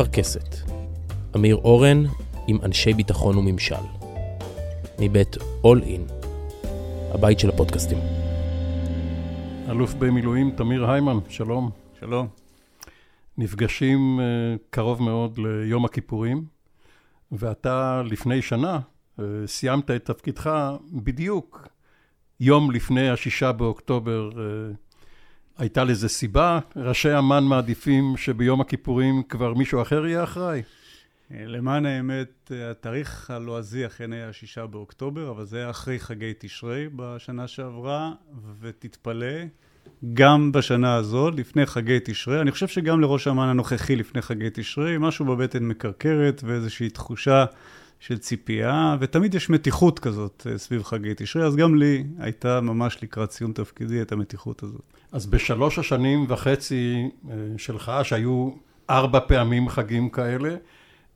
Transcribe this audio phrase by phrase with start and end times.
[0.00, 0.56] אפרכסת.
[1.36, 2.04] אמיר אורן
[2.46, 3.74] עם אנשי ביטחון וממשל.
[4.98, 6.12] מבית All In,
[7.14, 7.98] הבית של הפודקאסטים.
[9.70, 11.70] אלוף במילואים תמיר היימן, שלום.
[12.00, 12.28] שלום.
[13.38, 16.44] נפגשים uh, קרוב מאוד ליום הכיפורים,
[17.32, 20.50] ואתה לפני שנה uh, סיימת את תפקידך
[20.92, 21.68] בדיוק
[22.40, 24.30] יום לפני השישה באוקטובר.
[25.60, 26.58] הייתה לזה סיבה?
[26.76, 30.62] ראשי אמ"ן מעדיפים שביום הכיפורים כבר מישהו אחר יהיה אחראי?
[31.30, 37.48] למען האמת, התאריך הלועזי אכן היה שישה באוקטובר, אבל זה היה אחרי חגי תשרי בשנה
[37.48, 38.12] שעברה,
[38.60, 39.36] ותתפלא,
[40.14, 44.96] גם בשנה הזאת, לפני חגי תשרי, אני חושב שגם לראש אמ"ן הנוכחי לפני חגי תשרי,
[44.98, 47.44] משהו בבטן מקרקרת ואיזושהי תחושה
[48.00, 52.98] של ציפייה, ותמיד יש מתיחות כזאת אה, סביב חגי תשרי, אז גם לי הייתה ממש
[53.02, 54.99] לקראת סיום תפקידי את המתיחות הזאת.
[55.12, 58.50] אז בשלוש השנים וחצי אה, שלך, שהיו
[58.90, 60.56] ארבע פעמים חגים כאלה,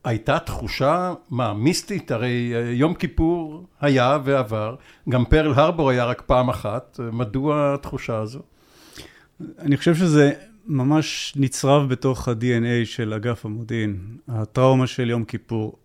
[0.04, 2.10] הייתה תחושה, מה, מיסטית?
[2.10, 4.74] הרי אה, יום כיפור היה ועבר,
[5.08, 8.40] גם פרל הרבור היה רק פעם אחת, מדוע התחושה הזו?
[9.58, 10.32] אני חושב שזה
[10.66, 15.78] ממש נצרב בתוך ה-DNA של אגף המודיעין, הטראומה של יום כיפור,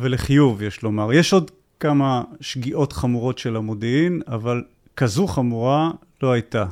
[0.00, 1.12] ולחיוב יש לומר.
[1.12, 4.62] יש עוד כמה שגיאות חמורות של המודיעין, אבל
[4.96, 5.90] כזו חמורה
[6.22, 6.66] לא הייתה.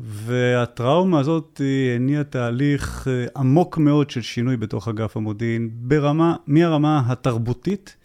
[0.00, 1.60] והטראומה הזאת
[1.96, 7.96] הניעה תהליך אה, עמוק מאוד של שינוי בתוך אגף המודיעין, ברמה, מהרמה התרבותית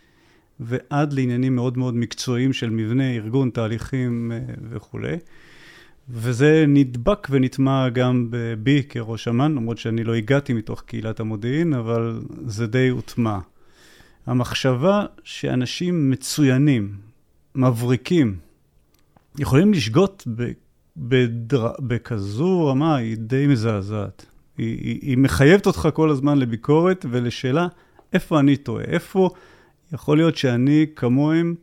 [0.60, 5.18] ועד לעניינים מאוד מאוד מקצועיים של מבנה, ארגון, תהליכים אה, וכולי.
[6.10, 8.32] וזה נדבק ונטמע גם
[8.64, 13.40] בי כראש אמ"ן, למרות שאני לא הגעתי מתוך קהילת המודיעין, אבל זה די הוטמע.
[14.26, 16.98] המחשבה שאנשים מצוינים,
[17.56, 18.38] מבריקים,
[19.40, 20.28] יכולים לשגות
[21.00, 21.72] בדר...
[21.80, 24.26] בכזו רמה היא די מזעזעת.
[24.58, 27.68] היא, היא, היא מחייבת אותך כל הזמן לביקורת ולשאלה
[28.14, 29.30] איפה אני טועה, איפה
[29.94, 31.56] יכול להיות שאני כמוהם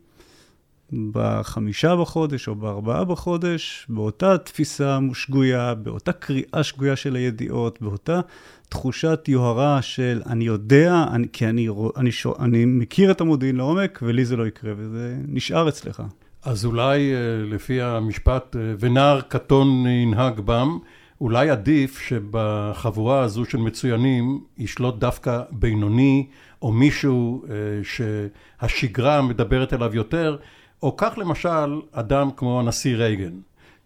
[1.11, 8.21] בחמישה בחודש או בארבעה בחודש, באותה תפיסה שגויה, באותה קריאה שגויה של הידיעות, באותה
[8.69, 11.67] תחושת יוהרה של אני יודע, אני, כי אני,
[11.97, 16.03] אני, אני, מכיר את המודיעין לעומק ולי זה לא יקרה, וזה נשאר אצלך.
[16.43, 20.77] אז אולי אה, לפי המשפט, אה, ונער קטון ינהג בם,
[21.21, 26.27] אולי עדיף שבחבורה הזו של מצוינים ישלוט דווקא בינוני,
[26.61, 30.37] או מישהו אה, שהשגרה מדברת אליו יותר,
[30.83, 33.33] או כך למשל אדם כמו הנשיא רייגן,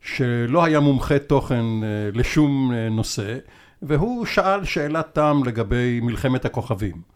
[0.01, 1.65] שלא היה מומחה תוכן
[2.13, 3.37] לשום נושא,
[3.81, 7.10] והוא שאל שאלת תם לגבי מלחמת הכוכבים.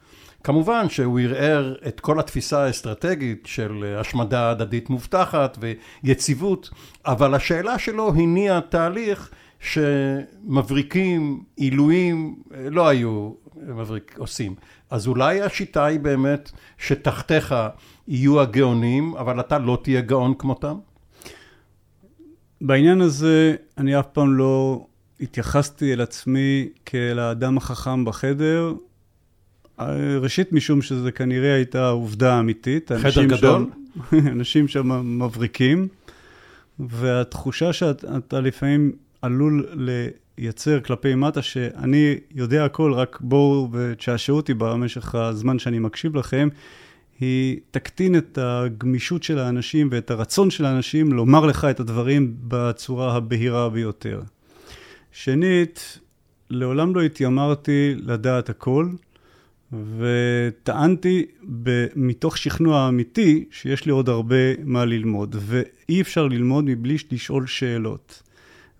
[0.46, 5.58] כמובן שהוא ערער את כל התפיסה האסטרטגית של השמדה הדדית מובטחת
[6.04, 6.70] ויציבות,
[7.06, 13.32] אבל השאלה שלו הניעה תהליך שמבריקים, עילויים, לא היו
[13.68, 14.56] מבריק, עושים.
[14.90, 17.56] אז אולי השיטה היא באמת שתחתיך
[18.08, 20.76] יהיו הגאונים, אבל אתה לא תהיה גאון כמותם?
[22.62, 24.86] בעניין הזה אני אף פעם לא
[25.22, 28.74] התייחסתי אל עצמי כאל האדם החכם בחדר,
[30.22, 32.92] ראשית, משום שזה כנראה הייתה עובדה אמיתית.
[32.92, 33.66] חדר גדול?
[34.12, 35.88] שם, אנשים שם מבריקים,
[36.80, 38.92] והתחושה שאתה לפעמים
[39.22, 39.68] עלול
[40.38, 46.50] לייצר כלפי מטה, שאני יודע הכל, רק בואו ותשעשעו אותי במשך הזמן שאני מקשיב לכם,
[47.20, 53.16] היא תקטין את הגמישות של האנשים ואת הרצון של האנשים לומר לך את הדברים בצורה
[53.16, 54.22] הבהירה ביותר.
[55.12, 56.00] שנית,
[56.50, 58.88] לעולם לא התיימרתי לדעת הכל.
[59.98, 61.26] וטענתי
[61.96, 68.24] מתוך שכנוע אמיתי שיש לי עוד הרבה מה ללמוד, ואי אפשר ללמוד מבלי לשאול שאלות.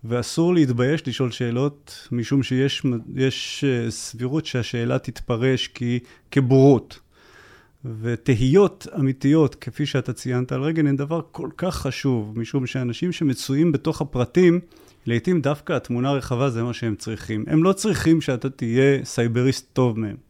[0.04, 2.84] ואסור להתבייש לשאול שאלות, משום שיש
[3.64, 5.98] אה, סבירות שהשאלה תתפרש כי,
[6.30, 6.98] כבורות.
[8.00, 13.72] ותהיות אמיתיות, כפי שאתה ציינת על רגל, הן דבר כל כך חשוב, משום שאנשים שמצויים
[13.72, 14.60] בתוך הפרטים,
[15.06, 17.44] לעתים דווקא התמונה הרחבה זה מה שהם צריכים.
[17.46, 20.25] הם לא צריכים שאתה תהיה סייבריסט טוב מהם.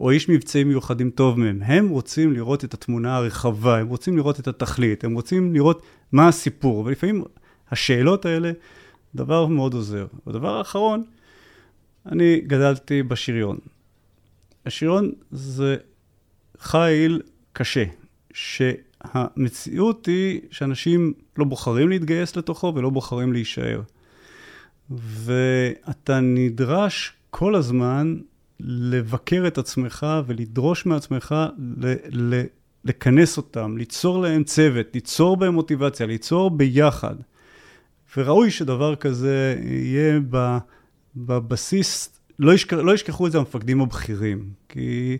[0.00, 1.62] או איש מבצעים מיוחדים טוב מהם.
[1.62, 5.82] הם רוצים לראות את התמונה הרחבה, הם רוצים לראות את התכלית, הם רוצים לראות
[6.12, 7.24] מה הסיפור, ולפעמים
[7.70, 8.52] השאלות האלה,
[9.14, 10.06] דבר מאוד עוזר.
[10.26, 11.04] הדבר האחרון,
[12.06, 13.58] אני גדלתי בשריון.
[14.66, 15.76] השריון זה
[16.58, 17.22] חיל
[17.52, 17.84] קשה,
[18.32, 23.80] שהמציאות היא שאנשים לא בוחרים להתגייס לתוכו ולא בוחרים להישאר.
[24.90, 28.16] ואתה נדרש כל הזמן
[28.64, 32.44] לבקר את עצמך ולדרוש מעצמך ל- ל-
[32.84, 37.14] לכנס אותם, ליצור להם צוות, ליצור בהם מוטיבציה, ליצור ביחד.
[38.16, 40.20] וראוי שדבר כזה יהיה
[41.16, 42.72] בבסיס לא, ישכ...
[42.72, 45.18] לא ישכחו את זה המפקדים הבכירים, כי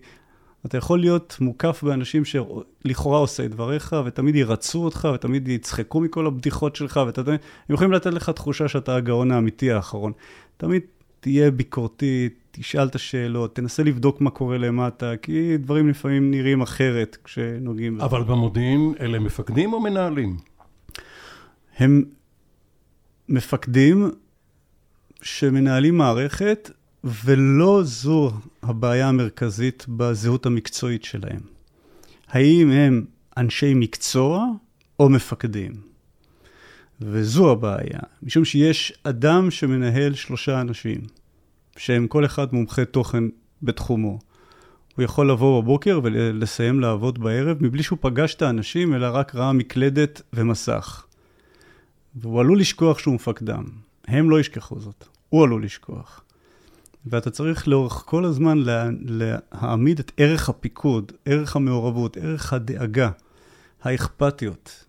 [0.67, 6.27] אתה יכול להיות מוקף באנשים שלכאורה עושה את דבריך, ותמיד ירצו אותך, ותמיד יצחקו מכל
[6.27, 7.37] הבדיחות שלך, והם
[7.71, 10.13] יכולים לתת לך תחושה שאתה הגאון האמיתי האחרון.
[10.57, 10.83] תמיד
[11.21, 17.17] תהיה ביקורתי, תשאל את השאלות, תנסה לבדוק מה קורה למטה, כי דברים לפעמים נראים אחרת
[17.25, 18.05] כשנוגעים בזה.
[18.05, 20.37] אבל במודיעין אלה מפקדים או מנהלים?
[21.79, 22.05] הם
[23.29, 24.11] מפקדים
[25.23, 26.71] שמנהלים מערכת,
[27.05, 28.33] ולא זו
[28.63, 31.41] הבעיה המרכזית בזהות המקצועית שלהם.
[32.29, 33.05] האם הם
[33.37, 34.47] אנשי מקצוע
[35.01, 35.73] או מפקדים?
[37.01, 41.01] וזו הבעיה, משום שיש אדם שמנהל שלושה אנשים,
[41.77, 43.25] שהם כל אחד מומחה תוכן
[43.63, 44.19] בתחומו.
[44.97, 49.53] הוא יכול לבוא בבוקר ולסיים לעבוד בערב מבלי שהוא פגש את האנשים, אלא רק ראה
[49.53, 51.05] מקלדת ומסך.
[52.15, 53.65] והוא עלול לשכוח שהוא מפקדם.
[54.09, 56.23] הם לא ישכחו זאת, הוא עלול לשכוח.
[57.07, 63.11] ואתה צריך לאורך כל הזמן לה, להעמיד את ערך הפיקוד, ערך המעורבות, ערך הדאגה,
[63.83, 64.85] האכפתיות.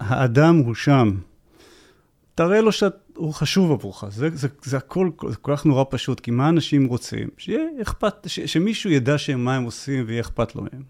[0.00, 1.14] האדם הוא שם.
[2.34, 2.70] תראה לו
[3.18, 4.04] שהוא חשוב עבורך.
[4.08, 7.28] זה, זה, זה הכל, זה כל כך נורא פשוט, כי מה אנשים רוצים?
[7.38, 10.82] שיהיה אכפת, ש, שמישהו ידע שהם מה הם עושים ויהיה אכפת לו מהם.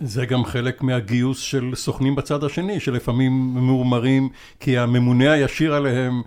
[0.00, 4.28] זה גם חלק מהגיוס של סוכנים בצד השני, שלפעמים ממורמרים
[4.60, 6.22] כי הממונה הישיר עליהם,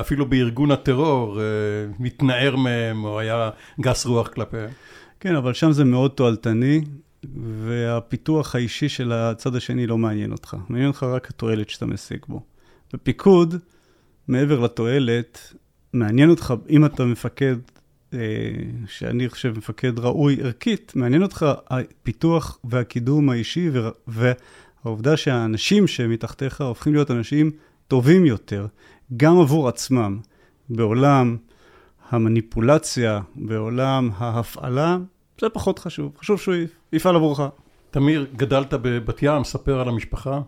[0.00, 1.44] אפילו בארגון הטרור, אה,
[1.98, 3.50] מתנער מהם או היה
[3.80, 4.70] גס רוח כלפיהם.
[5.20, 6.80] כן, אבל שם זה מאוד תועלתני,
[7.34, 10.56] והפיתוח האישי של הצד השני לא מעניין אותך.
[10.68, 12.40] מעניין אותך רק התועלת שאתה משיג בו.
[12.92, 13.54] בפיקוד,
[14.28, 15.54] מעבר לתועלת,
[15.92, 17.56] מעניין אותך, אם אתה מפקד
[18.14, 18.18] אה,
[18.86, 23.70] שאני חושב מפקד ראוי ערכית, מעניין אותך הפיתוח והקידום האישי
[24.06, 27.50] והעובדה שהאנשים שמתחתיך הופכים להיות אנשים
[27.88, 28.66] טובים יותר,
[29.16, 30.18] גם עבור עצמם,
[30.68, 31.36] בעולם
[32.10, 34.98] המניפולציה, בעולם ההפעלה,
[35.40, 36.12] זה פחות חשוב.
[36.18, 36.54] חשוב שהוא
[36.92, 37.40] יפעל עבורך.
[37.90, 40.40] תמיר, גדלת בבת ים, ספר על המשפחה.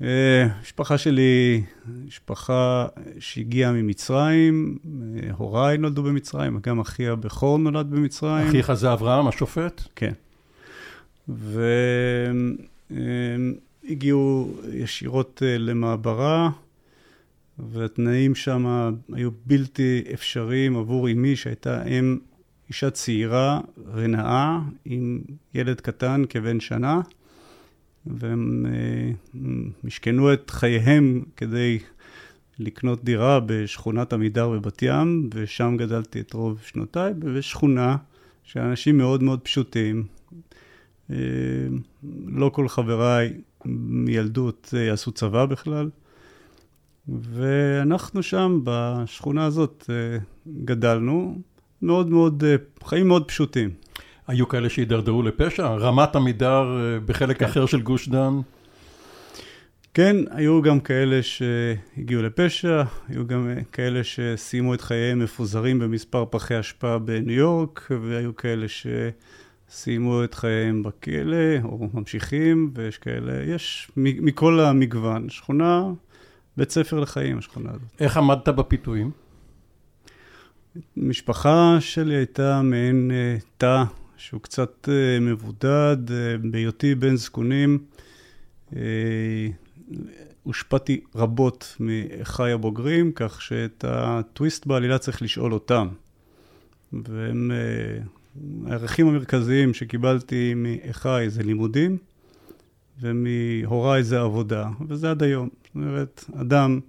[0.00, 1.62] המשפחה אה, שלי,
[2.06, 2.86] משפחה
[3.18, 4.78] שהגיעה ממצרים,
[5.16, 8.48] אה, הוריי נולדו במצרים, גם אחי הבכור נולד במצרים.
[8.48, 9.82] אחיך זה אברהם, השופט?
[9.96, 10.12] כן.
[12.90, 16.50] והגיעו ישירות אה, למעברה,
[17.58, 22.18] והתנאים שם היו בלתי אפשריים עבור אמי, שהייתה אם
[22.68, 23.60] אישה צעירה
[23.94, 25.20] ונאה, עם
[25.54, 27.00] ילד קטן כבן שנה.
[28.16, 29.10] והם אה,
[29.84, 31.78] משכנו את חייהם כדי
[32.58, 37.96] לקנות דירה בשכונת עמידר בבת ים, ושם גדלתי את רוב שנותיי, בשכונה
[38.42, 40.06] של אנשים מאוד מאוד פשוטים.
[41.10, 41.16] אה,
[42.26, 43.32] לא כל חבריי
[43.64, 45.90] מילדות אה, עשו צבא בכלל,
[47.08, 49.90] ואנחנו שם, בשכונה הזאת,
[50.64, 51.38] גדלנו,
[51.82, 52.44] מאוד מאוד,
[52.84, 53.70] חיים מאוד פשוטים.
[54.28, 55.66] היו כאלה שהידרדרו לפשע?
[55.66, 57.44] רמת עמידר אה, בחלק כן.
[57.44, 58.40] אחר של גוש דן?
[59.94, 66.24] כן, היו גם כאלה שהגיעו לפשע, היו גם אה, כאלה שסיימו את חייהם מפוזרים במספר
[66.30, 73.90] פחי אשפה בניו יורק, והיו כאלה שסיימו את חייהם בכלא, או ממשיכים, ויש כאלה, יש
[73.96, 75.28] מכל המגוון.
[75.28, 75.84] שכונה,
[76.56, 78.00] בית ספר לחיים, השכונה הזאת.
[78.00, 79.10] איך עמדת בפיתויים?
[80.96, 83.84] משפחה שלי הייתה מעין אה, תא
[84.18, 87.78] שהוא קצת uh, מבודד, uh, בהיותי בן זקונים.
[88.70, 88.74] Uh,
[90.42, 95.88] הושפעתי רבות מאחיי הבוגרים, כך שאת הטוויסט בעלילה צריך לשאול אותם.
[96.92, 97.50] והם,
[98.66, 101.98] הערכים המרכזיים שקיבלתי מאחיי זה לימודים,
[103.00, 105.48] ומהוריי זה עבודה, וזה עד היום.
[105.64, 106.80] זאת אומרת, אדם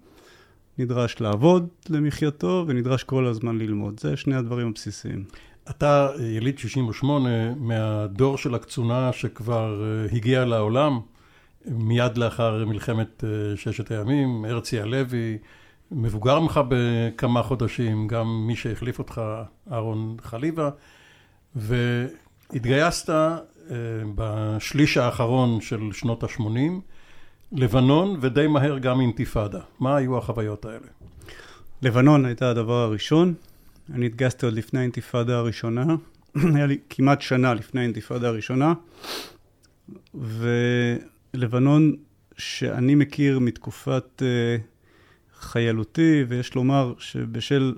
[0.77, 3.99] נדרש לעבוד למחייתו ונדרש כל הזמן ללמוד.
[3.99, 5.23] זה שני הדברים הבסיסיים.
[5.69, 10.99] אתה יליד 68 מהדור של הקצונה שכבר אה, הגיע לעולם
[11.65, 15.37] מיד לאחר מלחמת אה, ששת הימים, הרצי הלוי,
[15.91, 19.21] מבוגר ממך בכמה חודשים, גם מי שהחליף אותך,
[19.71, 20.69] אהרון חליבה,
[21.55, 23.37] והתגייסת אה,
[24.15, 26.41] בשליש האחרון של שנות ה-80,
[27.51, 29.59] לבנון ודי מהר גם אינתיפאדה.
[29.79, 30.87] מה היו החוויות האלה?
[31.81, 33.33] לבנון הייתה הדבר הראשון.
[33.93, 35.95] אני התגייסתי עוד לפני האינתיפאדה הראשונה,
[36.55, 38.73] היה לי כמעט שנה לפני האינתיפאדה הראשונה,
[41.33, 41.95] ולבנון
[42.37, 44.61] שאני מכיר מתקופת uh,
[45.39, 47.75] חיילותי, ויש לומר שבשל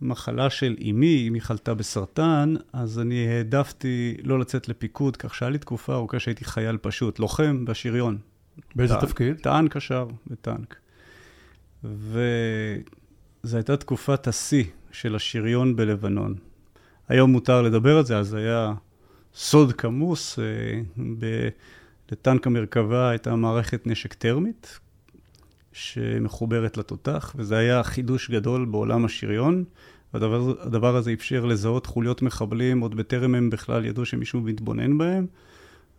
[0.00, 5.58] מחלה של אמי, אמי חלתה בסרטן, אז אני העדפתי לא לצאת לפיקוד, כך שהיה לי
[5.58, 8.18] תקופה ארוכה שהייתי חייל פשוט, לוחם בשריון.
[8.74, 9.36] באיזה טען, תפקיד?
[9.36, 10.76] טען קשר בטנק.
[11.84, 16.34] וזו הייתה תקופת השיא של השריון בלבנון.
[17.08, 18.72] היום מותר לדבר על זה, אז היה
[19.34, 20.38] סוד כמוס.
[21.18, 21.48] ב...
[22.12, 24.78] לטנק המרכבה הייתה מערכת נשק טרמית
[25.72, 29.64] שמחוברת לתותח, וזה היה חידוש גדול בעולם השריון.
[30.14, 35.26] והדבר הדבר הזה אפשר לזהות חוליות מחבלים עוד בטרם הם בכלל ידעו שמישהו מתבונן בהם.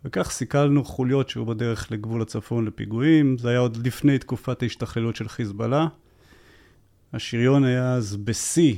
[0.04, 5.28] וכך סיכלנו חוליות שהיו בדרך לגבול הצפון לפיגועים, זה היה עוד לפני תקופת ההשתכללות של
[5.28, 5.86] חיזבאללה.
[7.12, 8.76] השריון היה אז בשיא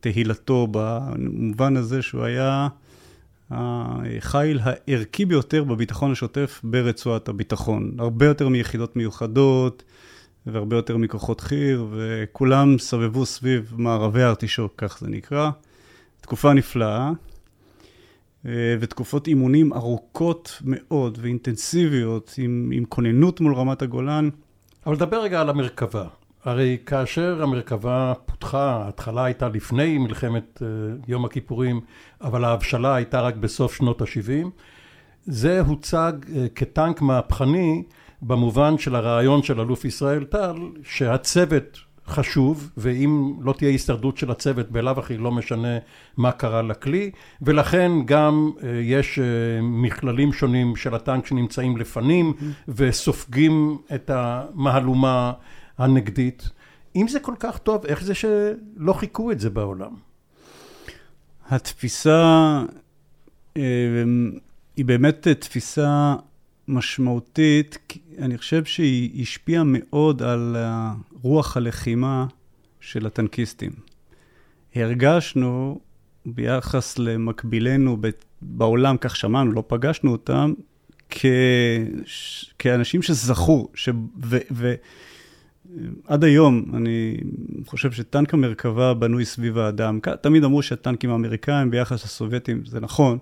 [0.00, 2.68] תהילתו, במובן הזה שהוא היה
[3.50, 7.92] החיל הערכי ביותר בביטחון השוטף ברצועת הביטחון.
[7.98, 9.82] הרבה יותר מיחידות מיוחדות
[10.46, 15.50] והרבה יותר מכוחות חי"ר, וכולם סבבו סביב מערבי הארטישוק, כך זה נקרא.
[16.20, 17.10] תקופה נפלאה.
[18.46, 24.28] אה, ותקופות אימונים ארוכות מאוד ואינטנסיביות עם, עם כוננות מול רמת הגולן.
[24.86, 26.04] אבל דבר רגע על המרכבה.
[26.48, 31.80] הרי כאשר המרכבה פותחה, ההתחלה הייתה לפני מלחמת uh, יום הכיפורים,
[32.20, 34.46] אבל ההבשלה הייתה רק בסוף שנות ה-70,
[35.26, 37.82] זה הוצג uh, כטנק מהפכני
[38.22, 44.70] במובן של הרעיון של אלוף ישראל טל, שהצוות חשוב, ואם לא תהיה הישרדות של הצוות,
[44.70, 45.78] בלאו הכי לא משנה
[46.16, 47.10] מה קרה לכלי,
[47.42, 49.18] ולכן גם uh, יש
[49.62, 52.44] מכללים שונים של הטנק שנמצאים לפנים, mm-hmm.
[52.68, 55.32] וסופגים את המהלומה
[55.78, 56.48] הנגדית.
[56.96, 59.94] אם זה כל כך טוב, איך זה שלא חיכו את זה בעולם?
[61.48, 62.62] התפיסה
[63.54, 63.60] uh,
[64.76, 66.14] היא באמת תפיסה
[66.68, 67.78] משמעותית,
[68.18, 70.56] אני חושב שהיא השפיעה מאוד על
[71.22, 72.26] רוח הלחימה
[72.80, 73.72] של הטנקיסטים.
[74.74, 75.80] הרגשנו
[76.26, 77.96] ביחס למקבילנו
[78.42, 80.52] בעולם, כך שמענו, לא פגשנו אותם,
[81.10, 81.26] כ...
[82.58, 83.88] כאנשים שזכו, ש...
[84.24, 84.38] ו...
[84.50, 84.74] ו...
[86.06, 87.16] עד היום, אני
[87.66, 89.98] חושב שטנק המרכבה בנוי סביב האדם.
[90.20, 93.18] תמיד אמרו שהטנקים האמריקאים ביחס לסובייטים, זה נכון,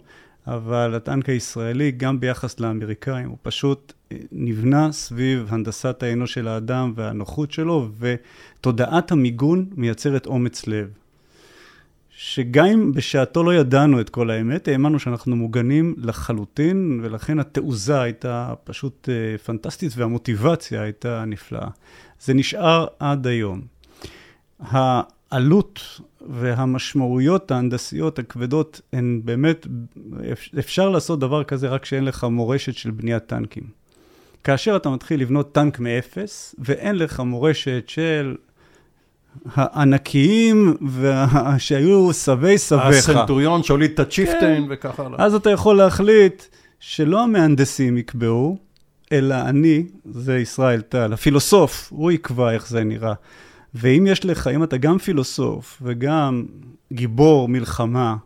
[0.46, 6.92] אבל הטנק הישראלי, גם ביחס לאמריקאים, הוא פשוט אה, נבנה סביב הנדסת האנוש של האדם
[6.96, 10.88] והנוחות שלו, ותודעת המיגון מייצרת אומץ לב.
[12.18, 18.54] שגם אם בשעתו לא ידענו את כל האמת, האמנו שאנחנו מוגנים לחלוטין, ולכן התעוזה הייתה
[18.64, 21.68] פשוט אה, פנטסטית והמוטיבציה הייתה נפלאה.
[22.20, 23.61] זה נשאר עד היום.
[24.61, 29.66] העלות והמשמעויות ההנדסיות הכבדות הן באמת,
[30.58, 33.64] אפשר לעשות דבר כזה רק כשאין לך מורשת של בניית טנקים.
[34.44, 38.37] כאשר אתה מתחיל לבנות טנק מאפס, ואין לך מורשת של
[39.55, 41.55] הענקיים וה...
[41.59, 42.85] שהיו סבי סביך.
[42.85, 44.69] הסנטוריון שהוליד את הצ'יפטיין כן.
[44.71, 45.25] וככה הלאה.
[45.25, 46.43] אז אתה יכול להחליט
[46.81, 48.59] שלא המהנדסים יקבעו,
[49.12, 53.14] אלא אני, זה ישראל טל, הפילוסוף, הוא יקבע איך זה נראה.
[53.75, 56.45] ואם יש לך, אם אתה גם פילוסוף וגם
[56.93, 58.16] גיבור מלחמה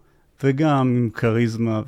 [0.45, 1.83] וגם עם כריזמה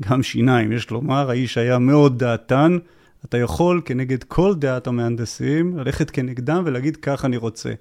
[0.00, 2.78] וגם שיניים, יש לומר, האיש היה מאוד דעתן,
[3.24, 7.72] אתה יכול כנגד כל דעת המהנדסים ללכת כנגדם ולהגיד כך אני רוצה.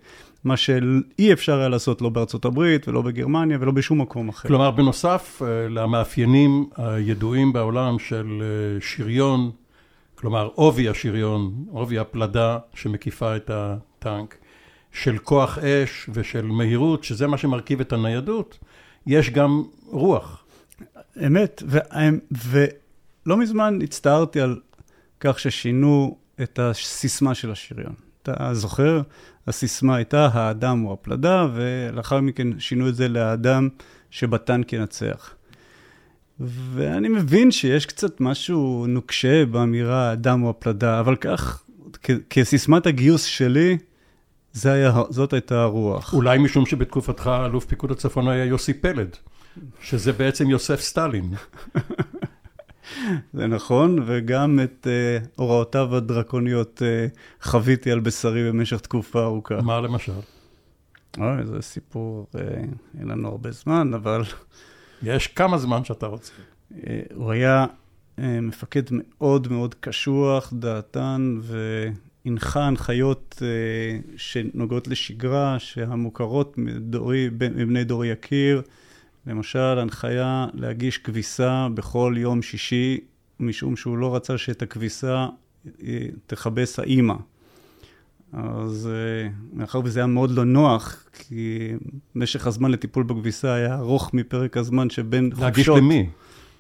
[0.46, 4.48] מה שאי אפשר היה לעשות לא בארצות הברית ולא בגרמניה ולא בשום מקום אחר.
[4.48, 9.52] כלומר, בנוסף אה, למאפיינים הידועים בעולם של אה, שריון,
[10.16, 14.38] כלומר עובי השריון, עובי הפלדה שמקיפה את הטנק,
[14.92, 18.60] של כוח אש ושל מהירות, שזה מה שמרכיב את הניידות,
[19.08, 20.46] יש גם רוח.
[21.25, 21.80] אמת, ו-
[22.32, 24.60] ולא מזמן הצטערתי על
[25.20, 28.04] כך ששינו את הסיסמה של השריון.
[28.34, 29.01] אתה זוכר?
[29.48, 33.70] הסיסמה הייתה האדם הוא הפלדה, ולאחר מכן שינו את זה לאדם
[34.10, 35.34] שבטנק ינצח.
[36.39, 41.63] ואני מבין שיש קצת משהו נוקשה באמירה האדם הוא הפלדה, אבל כך,
[42.29, 43.77] כסיסמת הגיוס שלי,
[44.63, 46.13] היה, זאת הייתה הרוח.
[46.13, 49.10] אולי משום שבתקופתך אלוף פיקוד הצפון היה יוסי פלד,
[49.82, 51.34] שזה בעצם יוסף סטלין.
[53.34, 59.62] זה נכון, וגם את uh, הוראותיו הדרקוניות uh, חוויתי על בשרי במשך תקופה ארוכה.
[59.62, 60.12] מה למשל?
[61.18, 62.38] אוי, זה סיפור, uh,
[63.00, 64.24] אין לנו הרבה זמן, אבל...
[65.04, 66.34] יש כמה זמן שאתה רוצה.
[66.72, 66.75] Uh,
[67.13, 77.30] הוא היה uh, מפקד מאוד מאוד קשוח, דעתן, והנחה הנחיות uh, שנוגעות לשגרה, שהמוכרות מדורי,
[77.56, 78.62] מבני דורי יקיר.
[79.27, 83.00] למשל, הנחיה להגיש כביסה בכל יום שישי,
[83.39, 85.27] משום שהוא לא רצה שאת הכביסה
[85.84, 87.15] אה, תכבס האימא.
[88.34, 91.74] אז אה, מאחר וזה היה מאוד לא נוח, כי
[92.15, 95.75] משך הזמן לטיפול בכביסה היה ארוך מפרק הזמן שבין להגיש חופשות.
[95.75, 96.10] להגיש למי?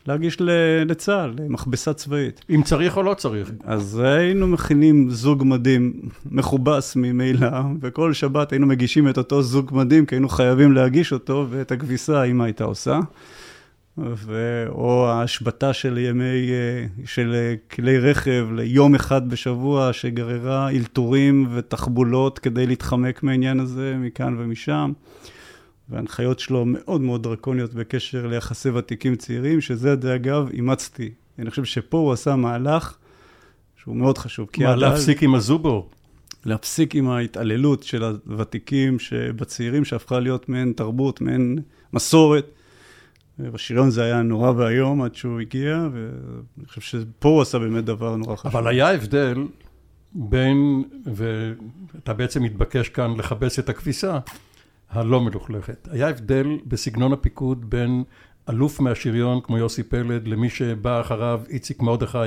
[0.07, 0.37] להגיש
[0.85, 2.45] לצה"ל, למכבסה צבאית.
[2.49, 3.51] אם צריך או לא צריך.
[3.63, 5.93] אז היינו מכינים זוג מדים
[6.31, 7.49] מכובס ממילא,
[7.81, 12.21] וכל שבת היינו מגישים את אותו זוג מדים, כי היינו חייבים להגיש אותו, ואת הכביסה
[12.21, 12.99] האמא הייתה עושה.
[13.97, 14.63] ו...
[14.69, 22.67] או ההשבתה של ימי, אה, של כלי רכב ליום אחד בשבוע, שגררה אלתורים ותחבולות כדי
[22.67, 24.91] להתחמק מהעניין הזה מכאן ומשם.
[25.89, 31.11] וההנחיות שלו מאוד מאוד דרקוניות בקשר ליחסי ותיקים צעירים, שזה אגב אימצתי.
[31.39, 32.97] אני חושב שפה הוא עשה מהלך
[33.75, 34.47] שהוא מאוד חשוב.
[34.57, 35.89] מה, להפסיק עם הזובור?
[36.45, 38.97] להפסיק עם ההתעללות של הוותיקים
[39.35, 41.59] בצעירים, שהפכה להיות מעין תרבות, מעין
[41.93, 42.51] מסורת.
[43.39, 48.15] ובשריון זה היה נורא ואיום עד שהוא הגיע, ואני חושב שפה הוא עשה באמת דבר
[48.15, 48.57] נורא חשוב.
[48.57, 49.37] אבל היה הבדל
[50.13, 54.19] בין, ואתה בעצם מתבקש כאן לכבס את הכביסה,
[54.89, 55.87] הלא מלוכלכת.
[55.91, 58.03] היה הבדל בסגנון הפיקוד בין
[58.49, 62.17] אלוף מהשריון כמו יוסי פלד למי שבא אחריו איציק מרדכי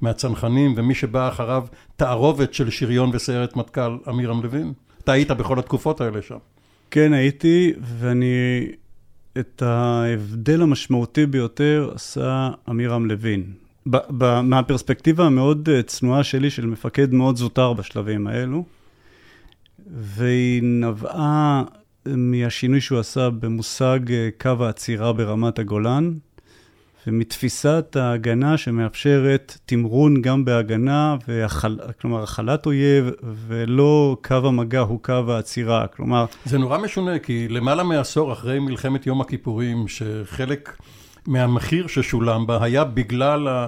[0.00, 4.72] מהצנחנים ומי שבא אחריו תערובת של שריון וסיירת מטכ"ל אמירם לוין?
[5.04, 6.38] אתה היית בכל התקופות האלה שם.
[6.90, 8.66] כן, הייתי, ואני...
[9.38, 13.52] את ההבדל המשמעותי ביותר עשה אמירם לוין.
[14.42, 18.64] מהפרספקטיבה המאוד צנועה שלי של מפקד מאוד זוטר בשלבים האלו,
[19.96, 21.64] והיא נבעה
[22.16, 26.12] מהשינוי שהוא עשה במושג אה, קו העצירה ברמת הגולן,
[27.06, 31.78] ומתפיסת ההגנה שמאפשרת תמרון גם בהגנה, והחל...
[32.00, 33.10] כלומר הכלת אויב,
[33.46, 36.24] ולא קו המגע הוא קו העצירה, כלומר...
[36.44, 40.76] זה נורא משונה, כי למעלה מעשור אחרי מלחמת יום הכיפורים, שחלק
[41.26, 43.66] מהמחיר ששולם בה היה בגלל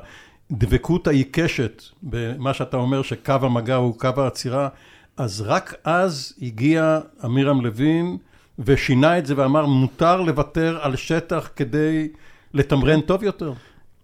[0.50, 4.68] הדבקות העיקשת במה שאתה אומר שקו המגע הוא קו העצירה,
[5.16, 8.16] אז רק אז הגיע אמירם לוין
[8.64, 12.08] ושינה את זה ואמר מותר לוותר על שטח כדי
[12.54, 13.52] לתמרן טוב יותר.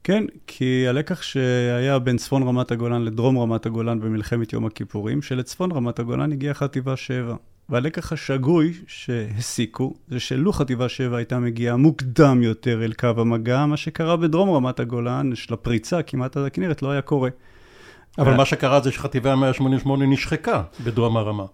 [0.04, 5.72] כן, כי הלקח שהיה בין צפון רמת הגולן לדרום רמת הגולן במלחמת יום הכיפורים, שלצפון
[5.72, 7.34] רמת הגולן הגיעה חטיבה 7.
[7.68, 13.76] והלקח השגוי שהסיקו, זה שלו חטיבה 7 הייתה מגיעה מוקדם יותר אל קו המגע, מה
[13.76, 17.30] שקרה בדרום רמת הגולן, של הפריצה כמעט עד הכנרת, לא היה קורה.
[18.18, 21.44] אבל מה שקרה זה שחטיבה 188 נשחקה בדרום הרמה.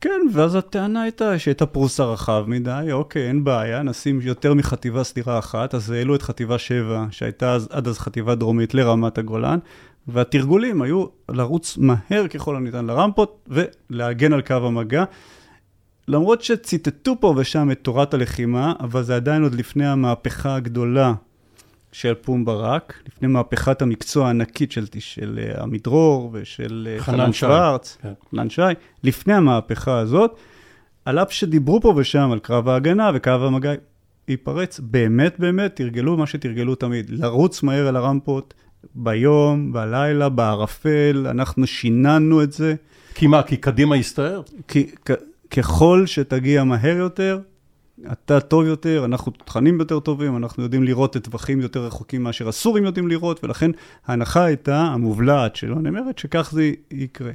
[0.00, 5.38] כן, ואז הטענה הייתה שהייתה פרוסה רחב מדי, אוקיי, אין בעיה, נשים יותר מחטיבה סדירה
[5.38, 9.58] אחת, אז העלו את חטיבה 7, שהייתה אז, עד אז חטיבה דרומית לרמת הגולן,
[10.08, 15.04] והתרגולים היו לרוץ מהר ככל הניתן לרמפות ולהגן על קו המגע.
[16.08, 21.14] למרות שציטטו פה ושם את תורת הלחימה, אבל זה עדיין עוד לפני המהפכה הגדולה
[21.96, 27.98] של פום ברק, לפני מהפכת המקצוע הענקית של, של uh, עמידרור ושל uh, חנן שוורץ,
[28.02, 28.12] כן.
[28.30, 28.62] חנן שי,
[29.04, 30.36] לפני המהפכה הזאת,
[31.04, 33.72] על אף שדיברו פה ושם על קרב ההגנה וקו המגע
[34.28, 38.54] ייפרץ, באמת באמת תרגלו מה שתרגלו תמיד, לרוץ מהר על הרמפות,
[38.94, 42.74] ביום, בלילה, בערפל, אנחנו שיננו את זה.
[43.14, 44.42] כי מה, כי קדימה יסתער?
[44.68, 44.86] כי
[45.50, 47.38] ככל שתגיע מהר יותר,
[48.12, 52.48] אתה טוב יותר, אנחנו תכנים יותר טובים, אנחנו יודעים לראות את טווחים יותר רחוקים מאשר
[52.48, 53.70] הסורים יודעים לראות, ולכן
[54.06, 57.32] ההנחה הייתה, המובלעת שלו נאמרת, שכך זה יקרה.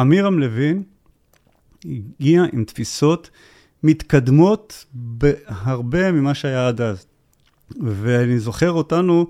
[0.00, 0.82] אמירם לוין
[1.84, 3.30] הגיע עם תפיסות
[3.82, 7.06] מתקדמות בהרבה ממה שהיה עד אז.
[7.80, 9.26] ואני זוכר אותנו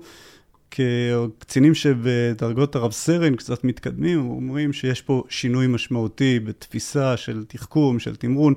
[0.71, 8.15] כקצינים שבדרגות הרב סרן קצת מתקדמים, אומרים שיש פה שינוי משמעותי בתפיסה של תחכום, של
[8.15, 8.53] תמרון,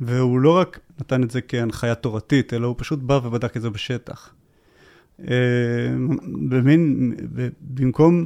[0.00, 3.70] והוא לא רק נתן את זה כהנחיה תורתית, אלא הוא פשוט בא ובדק את זה
[3.70, 4.34] בשטח.
[5.20, 5.26] אה,
[6.48, 7.12] במין,
[7.60, 8.24] במקום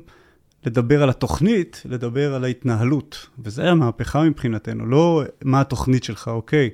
[0.66, 3.26] לדבר על התוכנית, לדבר על ההתנהלות.
[3.38, 6.70] וזה היה מהפכה מבחינתנו, לא מה התוכנית שלך, אוקיי.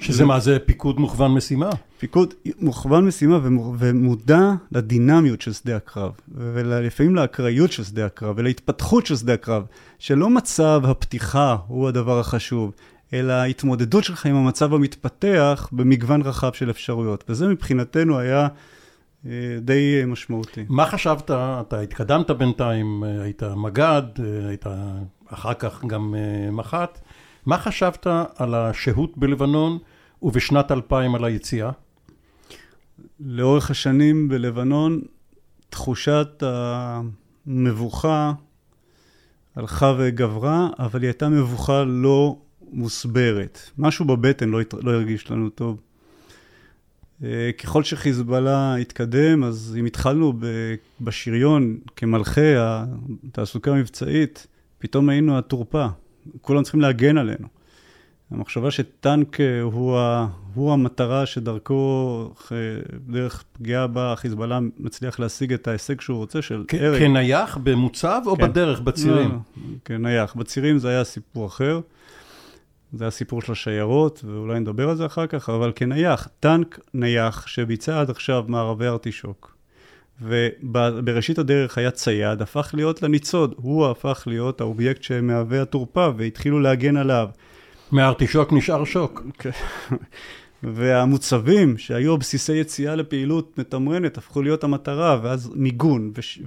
[0.00, 1.70] שזה מה זה פיקוד מוכוון משימה?
[1.98, 3.38] פיקוד מוכוון משימה
[3.78, 9.62] ומודע לדינמיות של שדה הקרב, ולפעמים לאקראיות של שדה הקרב, ולהתפתחות של שדה הקרב,
[9.98, 12.72] שלא מצב הפתיחה הוא הדבר החשוב,
[13.12, 17.24] אלא ההתמודדות שלך עם המצב המתפתח במגוון רחב של אפשרויות.
[17.28, 18.48] וזה מבחינתנו היה
[19.26, 20.64] אה, די משמעותי.
[20.68, 24.66] מה חשבת, אתה התקדמת בינתיים, אה, היית מג"ד, אה, היית
[25.26, 26.14] אחר כך גם
[26.52, 26.98] מח"ט,
[27.48, 28.06] מה חשבת
[28.36, 29.78] על השהות בלבנון
[30.22, 31.70] ובשנת 2000 על היציאה?
[33.20, 35.00] לאורך השנים בלבנון,
[35.70, 36.42] תחושת
[37.46, 38.32] המבוכה
[39.56, 42.38] הלכה וגברה, אבל היא הייתה מבוכה לא
[42.72, 43.60] מוסברת.
[43.78, 45.80] משהו בבטן לא, לא הרגיש לנו טוב.
[47.24, 50.32] אה, ככל שחיזבאללה התקדם, אז אם התחלנו
[51.00, 54.46] בשריון כמלכי התעסוקה המבצעית,
[54.78, 55.86] פתאום היינו התורפה.
[56.40, 57.48] כולם צריכים להגן עלינו.
[58.30, 62.56] המחשבה שטנק אה, הוא, ה, הוא המטרה שדרכו, אה,
[63.06, 66.98] דרך פגיעה בה, חיזבאללה מצליח להשיג את ההישג שהוא רוצה של הרג.
[66.98, 68.42] כנייח במוצב או כן.
[68.42, 69.30] בדרך, בצירים?
[69.30, 70.34] לא, כנייח.
[70.34, 71.80] בצירים זה היה סיפור אחר.
[72.92, 78.00] זה הסיפור של השיירות, ואולי נדבר על זה אחר כך, אבל כנייח, טנק נייח שביצע
[78.00, 79.56] עד עכשיו מערבי ארטישוק,
[80.20, 83.54] ובראשית הדרך היה צייד, הפך להיות לניצוד.
[83.56, 87.28] הוא הפך להיות האובייקט שמהווה התורפה, והתחילו להגן עליו.
[87.92, 89.22] מהארטישוק נשאר שוק.
[89.38, 89.50] כן.
[90.62, 96.40] והמוצבים שהיו בסיסי יציאה לפעילות מתמרנת הפכו להיות המטרה, ואז מיגון, וש...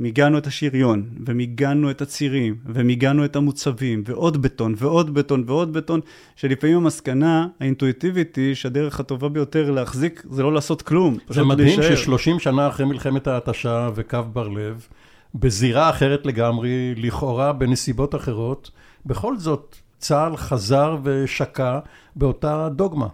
[0.00, 6.00] ומיגנו את השריון, ומיגנו את הצירים, ומיגנו את המוצבים, ועוד בטון, ועוד בטון, ועוד בטון,
[6.36, 11.18] שלפעמים המסקנה האינטואיטיבית היא שהדרך הטובה ביותר להחזיק זה לא לעשות כלום.
[11.28, 14.86] זה מדהים ששלושים שנה אחרי מלחמת ההתשה וקו בר לב,
[15.34, 18.70] בזירה אחרת לגמרי, לכאורה בנסיבות אחרות,
[19.06, 21.78] בכל זאת צה"ל חזר ושקע
[22.16, 23.06] באותה דוגמה.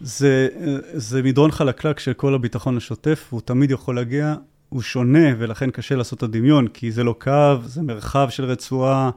[0.00, 0.48] זה,
[0.92, 4.34] זה מדרון חלקלק של כל הביטחון השוטף, והוא תמיד יכול להגיע,
[4.70, 9.10] הוא שונה, ולכן קשה לעשות את הדמיון, כי זה לא קו, זה מרחב של רצועה,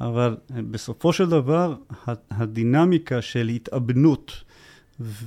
[0.00, 0.36] אבל
[0.70, 1.74] בסופו של דבר,
[2.30, 4.32] הדינמיקה של התאבנות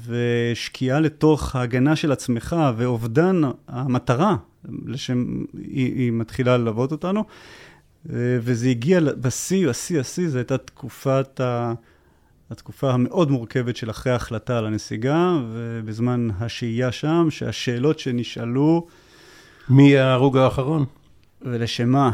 [0.08, 4.36] ושקיעה לתוך ההגנה של עצמך ואובדן המטרה,
[4.86, 7.24] לשם היא, היא מתחילה ללוות אותנו,
[8.06, 11.74] וזה הגיע בשיא, השיא, השיא, זו הייתה תקופת ה...
[12.50, 18.88] התקופה המאוד מורכבת של אחרי ההחלטה על הנסיגה, ובזמן השהייה שם, שהשאלות שנשאלו...
[19.70, 20.86] מי ההרוג האחרון?
[21.42, 22.12] ולשם מה?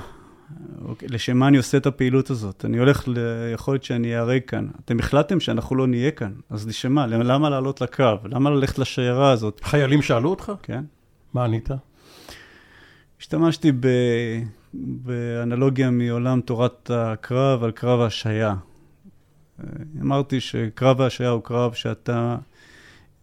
[1.01, 2.65] לשם מה אני עושה את הפעילות הזאת?
[2.65, 3.17] אני הולך, ל...
[3.53, 4.67] יכול להיות שאני אהרג כאן.
[4.85, 7.07] אתם החלטתם שאנחנו לא נהיה כאן, אז לשם מה?
[7.07, 8.03] למה לעלות לקו?
[8.23, 9.61] למה ללכת לשיירה הזאת?
[9.63, 10.51] חיילים שאלו אותך?
[10.63, 10.83] כן.
[11.33, 11.69] מה ענית?
[13.19, 13.87] השתמשתי ב...
[14.73, 18.55] באנלוגיה מעולם תורת הקרב על קרב ההשעיה.
[20.01, 22.35] אמרתי שקרב ההשעיה הוא קרב שאתה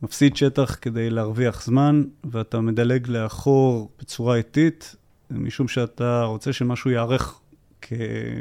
[0.02, 4.96] מפסיד שטח כדי להרוויח זמן, ואתה מדלג לאחור בצורה איטית,
[5.30, 7.40] משום שאתה רוצה שמשהו ייערך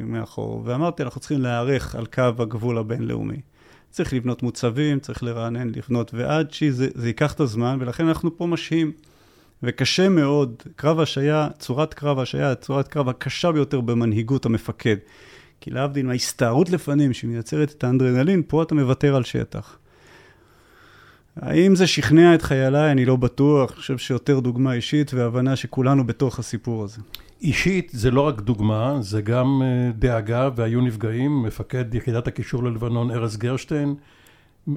[0.03, 0.61] מאחור.
[0.65, 3.41] ואמרתי, אנחנו צריכים להיערך על קו הגבול הבינלאומי.
[3.89, 8.91] צריך לבנות מוצבים, צריך לרענן, לבנות, ועד שזה ייקח את הזמן, ולכן אנחנו פה משהים.
[9.63, 14.97] וקשה מאוד, קרב השעיה, צורת קרב השעיה, צורת קרב הקשה ביותר במנהיגות המפקד.
[15.61, 19.77] כי להבדיל מההסתערות לפנים שמייצרת את האנדרנלין, פה אתה מוותר על שטח.
[21.41, 22.91] האם זה שכנע את חייליי?
[22.91, 23.71] אני לא בטוח.
[23.71, 27.01] אני חושב שיותר דוגמה אישית והבנה שכולנו בתוך הסיפור הזה.
[27.41, 31.43] אישית זה לא רק דוגמה, זה גם אה, דאגה והיו נפגעים.
[31.43, 33.95] מפקד יחידת הקישור ללבנון ארז גרשטיין,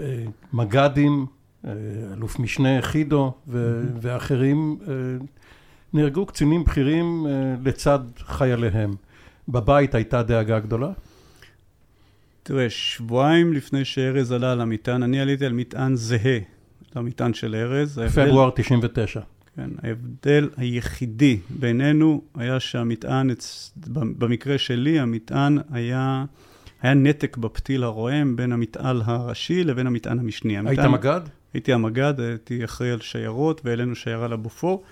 [0.00, 1.26] אה, מג"דים,
[1.66, 1.72] אה,
[2.12, 3.98] אלוף משנה חידו ו- mm-hmm.
[4.00, 4.78] ואחרים
[5.92, 7.26] נהרגו קצינים בכירים
[7.64, 8.94] לצד חייליהם.
[9.48, 10.90] בבית הייתה דאגה גדולה?
[12.50, 16.38] תראה, שבועיים לפני שארז עלה על המטען, אני עליתי על מטען זהה
[16.96, 18.00] למטען של ארז.
[18.14, 19.20] פברואר 99.
[19.56, 23.30] כן, ההבדל היחידי בינינו היה שהמטען,
[23.86, 26.24] במקרה שלי, המטען היה...
[26.82, 30.58] היה נתק בפתיל הרועם בין המטען הראשי לבין המטען המשני.
[30.68, 31.20] היית מג"ד?
[31.54, 34.82] הייתי המג"ד, הייתי אחראי על שיירות והעלינו שיירה לבופור.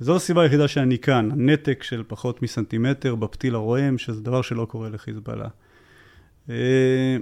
[0.00, 4.88] זו הסיבה היחידה שאני כאן, הנתק של פחות מסנטימטר בפתיל הרועם, שזה דבר שלא קורה
[4.88, 5.48] לחיזבאללה.
[6.50, 7.16] אה,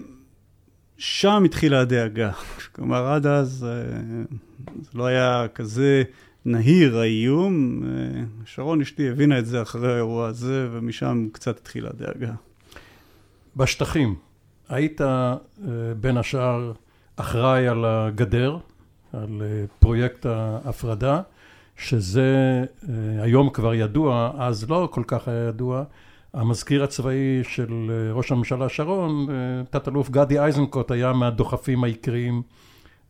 [0.98, 2.30] שם התחילה הדאגה.
[2.74, 3.98] כלומר, עד אז אה,
[4.82, 6.02] זה לא היה כזה
[6.44, 7.82] נהיר האיום.
[7.84, 12.32] אה, שרון אשתי הבינה את זה אחרי האירוע הזה, ומשם קצת התחילה הדאגה.
[13.56, 14.14] בשטחים,
[14.68, 15.00] היית
[16.00, 16.72] בין השאר
[17.16, 18.58] אחראי על הגדר,
[19.12, 19.42] על
[19.78, 21.20] פרויקט ההפרדה,
[21.76, 22.64] שזה
[23.18, 25.84] היום כבר ידוע, אז לא כל כך היה ידוע.
[26.38, 29.26] המזכיר הצבאי של אה, ראש הממשלה שרון,
[29.70, 32.42] תת-אלוף גדי איזנקוט, היה מהדוחפים העיקריים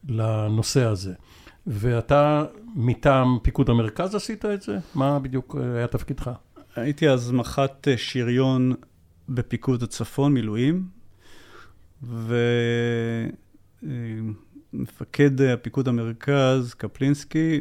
[0.08, 1.12] לנושא הזה.
[1.66, 4.78] ואתה מטעם פיקוד המרכז עשית את זה?
[4.94, 6.30] מה בדיוק היה תפקידך?
[6.76, 8.74] הייתי אז מח"ט שריון
[9.28, 10.86] בפיקוד הצפון, מילואים,
[12.02, 12.36] ו...
[14.72, 17.60] מפקד הפיקוד המרכז, קפלינסקי,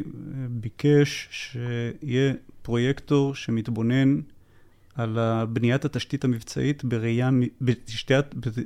[0.50, 4.20] ביקש שיהיה פרויקטור שמתבונן
[4.98, 7.30] על בניית התשתית המבצעית בראייה,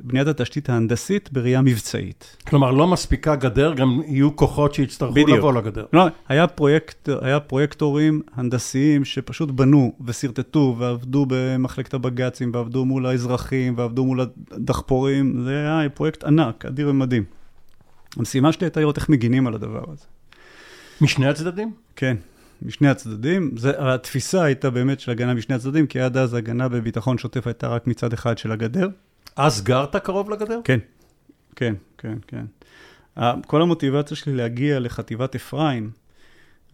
[0.02, 2.36] בניית התשתית ההנדסית בראייה מבצעית.
[2.48, 5.38] כלומר, לא מספיקה גדר, גם יהיו כוחות שיצטרכו בדיוק.
[5.38, 5.84] לבוא לגדר.
[5.92, 13.74] לא, היה, פרויקט, היה פרויקטורים הנדסיים שפשוט בנו ושרטטו ועבדו במחלקת הבג"צים ועבדו מול האזרחים
[13.76, 17.24] ועבדו מול הדחפורים, זה היה פרויקט ענק, אדיר ומדהים.
[18.16, 20.04] המשימה שלי הייתה לראות איך מגינים על הדבר הזה.
[21.00, 21.72] משני הצדדים?
[21.96, 22.16] כן,
[22.64, 23.50] משני הצדדים.
[23.56, 27.68] זה, התפיסה הייתה באמת של הגנה משני הצדדים, כי עד אז הגנה בביטחון שוטף הייתה
[27.68, 28.88] רק מצד אחד של הגדר.
[29.36, 30.60] אז גרת קרוב לגדר?
[30.64, 30.78] כן.
[31.56, 32.44] כן, כן, כן.
[33.46, 35.90] כל המוטיבציה שלי להגיע לחטיבת אפרים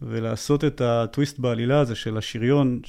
[0.01, 2.79] ולעשות את הטוויסט בעלילה הזה של השריון,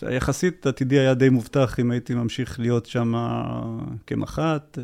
[0.00, 3.14] שיחסית עתידי היה די מובטח אם הייתי ממשיך להיות שם
[4.06, 4.78] כמח"ט.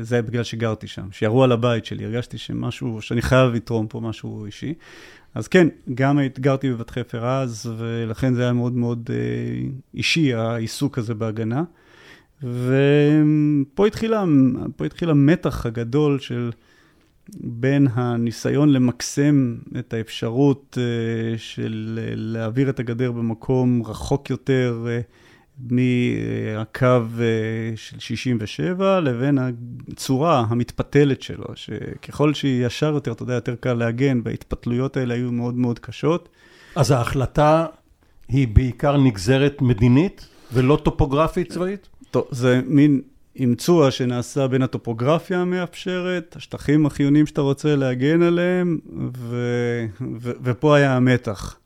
[0.00, 4.00] זה היה בגלל שגרתי שם, שירו על הבית שלי, הרגשתי שמשהו, שאני חייב לתרום פה
[4.00, 4.74] משהו אישי.
[5.38, 10.98] אז כן, גם גרתי בבת חפר אז, ולכן זה היה מאוד מאוד אה, אישי, העיסוק
[10.98, 11.64] הזה בהגנה.
[12.42, 14.24] ופה התחילה,
[14.86, 16.50] התחיל המתח הגדול של
[17.36, 25.00] בין הניסיון למקסם את האפשרות אה, של להעביר את הגדר במקום רחוק יותר, אה,
[25.70, 33.54] מהקו אה, של 67 לבין הצורה המתפתלת שלו, שככל שהיא ישר יותר, אתה יודע, יותר
[33.54, 36.28] קל להגן, וההתפתלויות האלה היו מאוד מאוד קשות.
[36.76, 37.66] אז ההחלטה
[38.28, 41.88] היא בעיקר נגזרת מדינית ולא טופוגרפית צבאית?
[42.10, 43.00] טוב, זה מין
[43.36, 48.78] אימצוע שנעשה בין הטופוגרפיה המאפשרת, השטחים החיוניים שאתה רוצה להגן עליהם,
[49.16, 49.36] ו...
[50.20, 50.30] ו...
[50.42, 51.58] ופה היה המתח.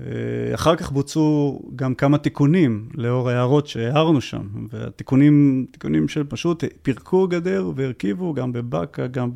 [0.00, 7.28] אה, אחר כך בוצעו גם כמה תיקונים לאור ההערות שהערנו שם, והתיקונים, תיקונים שפשוט פירקו
[7.28, 9.30] גדר והרכיבו גם בבאקה, גם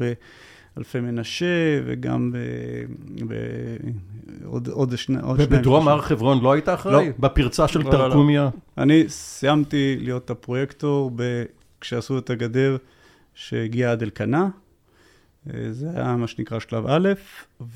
[0.76, 2.32] באלפי מנשה וגם
[4.42, 5.18] בעוד עוד שני...
[5.36, 7.06] ובדרום הר חברון לא היית אחראי?
[7.06, 7.12] לא.
[7.18, 8.42] בפרצה של לא, תרקומיה?
[8.42, 8.82] לא, לא.
[8.82, 11.42] אני סיימתי להיות הפרויקטור ב...
[11.82, 12.76] כשעשו את הגדר
[13.34, 14.48] שהגיעה עד אלקנה.
[15.50, 17.08] אה, זה היה מה שנקרא שלב א',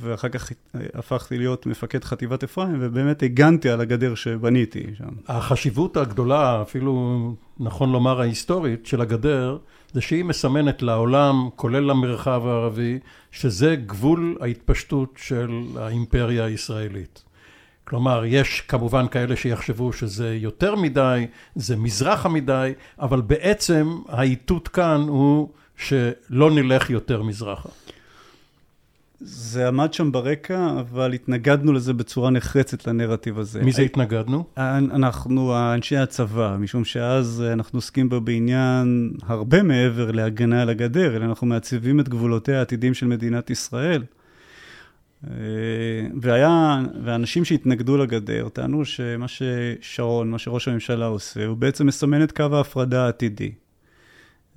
[0.00, 0.52] ואחר כך
[0.94, 5.08] הפכתי להיות מפקד חטיבת אפרים, ובאמת הגנתי על הגדר שבניתי שם.
[5.28, 9.58] החשיבות הגדולה, אפילו נכון לומר ההיסטורית, של הגדר,
[9.92, 12.98] זה שהיא מסמנת לעולם, כולל למרחב הערבי,
[13.30, 17.22] שזה גבול ההתפשטות של האימפריה הישראלית.
[17.84, 25.00] כלומר, יש כמובן כאלה שיחשבו שזה יותר מדי, זה מזרחה מדי, אבל בעצם האיתות כאן
[25.00, 25.48] הוא...
[25.76, 27.68] שלא נלך יותר מזרחה.
[29.20, 33.62] זה עמד שם ברקע, אבל התנגדנו לזה בצורה נחרצת לנרטיב הזה.
[33.62, 34.44] מי זה התנגדנו?
[34.56, 41.24] אנחנו, אנשי הצבא, משום שאז אנחנו עוסקים בו בעניין הרבה מעבר להגנה על הגדר, אלא
[41.24, 44.02] אנחנו מעציבים את גבולותיה העתידיים של מדינת ישראל.
[45.24, 45.32] אה,
[46.20, 52.32] והיה, ואנשים שהתנגדו לגדר טענו שמה ששרון, מה שראש הממשלה עושה, הוא בעצם מסמן את
[52.32, 53.52] קו ההפרדה העתידי.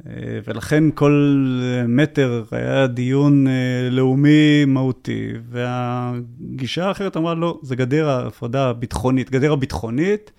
[0.07, 0.13] אה,
[0.47, 1.45] ולכן כל
[1.88, 9.53] מטר היה דיון אה, לאומי מהותי, והגישה האחרת אמרה, לא, זה גדר ההפרדה הביטחונית, גדר
[9.53, 10.31] הביטחונית.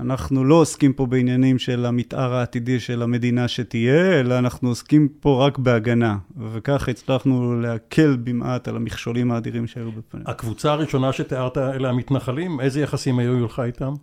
[0.00, 5.46] אנחנו לא עוסקים פה בעניינים של המתאר העתידי של המדינה שתהיה, אלא אנחנו עוסקים פה
[5.46, 6.18] רק בהגנה.
[6.52, 10.30] וככה הצלחנו להקל במעט על המכשולים האדירים שהיו בפנינו.
[10.30, 13.94] הקבוצה הראשונה שתיארת אלה המתנחלים, איזה יחסים היו לך איתם?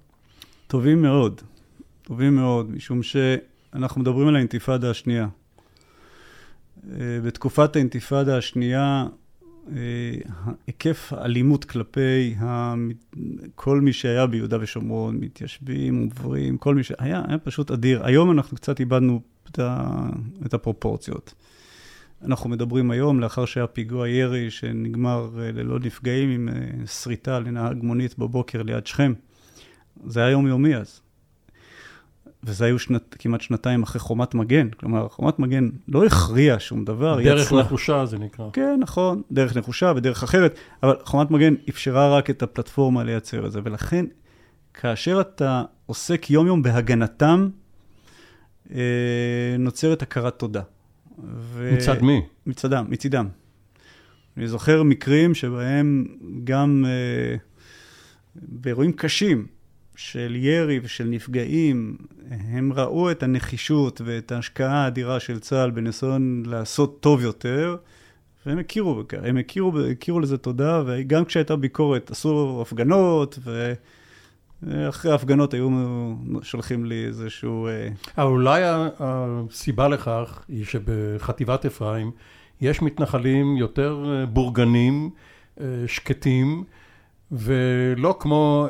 [0.68, 1.42] טובים מאוד,
[2.04, 3.16] טובים מאוד, משום ש...
[3.78, 5.28] אנחנו מדברים על האינתיפאדה השנייה.
[6.92, 9.06] אה, בתקופת האינתיפאדה השנייה,
[9.72, 10.14] אה,
[10.68, 12.36] היקף האלימות כלפי
[13.56, 18.06] כל מי שהיה ביהודה ושומרון, מתיישבים, עוברים, כל מי שהיה, היה פשוט אדיר.
[18.06, 19.22] היום אנחנו קצת איבדנו
[20.46, 21.34] את הפרופורציות.
[22.26, 26.50] אנחנו מדברים היום, לאחר שהיה פיגוע ירי שנגמר אה, ללא נפגעים עם
[26.88, 29.14] שריטה לנהג מונית בבוקר ליד שכם.
[30.06, 31.07] זה היה יומיומי אז.
[32.48, 34.70] וזה היו שנת, כמעט שנתיים אחרי חומת מגן.
[34.70, 37.24] כלומר, חומת מגן לא הכריע שום דבר.
[37.24, 37.62] דרך יצרה...
[37.62, 38.46] נחושה זה נקרא.
[38.54, 43.52] כן, נכון, דרך נחושה ודרך אחרת, אבל חומת מגן אפשרה רק את הפלטפורמה לייצר את
[43.52, 44.06] זה, ולכן,
[44.74, 47.50] כאשר אתה עוסק יום-יום בהגנתם,
[48.74, 50.62] אה, נוצרת הכרת תודה.
[51.28, 51.72] ו...
[51.74, 52.22] מצד מי?
[52.46, 53.28] מצדם, מצידם.
[54.38, 56.06] אני זוכר מקרים שבהם
[56.44, 57.36] גם אה,
[58.36, 59.48] באירועים קשים,
[59.98, 61.98] של ירי ושל נפגעים,
[62.30, 67.76] הם ראו את הנחישות ואת ההשקעה האדירה של צה"ל בניסיון לעשות טוב יותר,
[68.46, 73.40] והם הכירו בכך, הם הכירו, הכירו לזה תודה, וגם כשהייתה ביקורת עשו הפגנות,
[74.64, 75.70] ואחרי ההפגנות היו
[76.42, 77.68] שולחים לי איזשהו...
[78.18, 78.62] אה, אולי
[79.00, 82.12] הסיבה לכך היא שבחטיבת אפרים
[82.62, 85.10] יש מתנחלים יותר אה, בורגנים,
[85.62, 86.64] אה, שקטים,
[87.32, 88.68] ולא כמו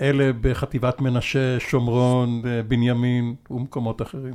[0.00, 4.34] אלה בחטיבת מנשה, שומרון, בנימין ומקומות אחרים.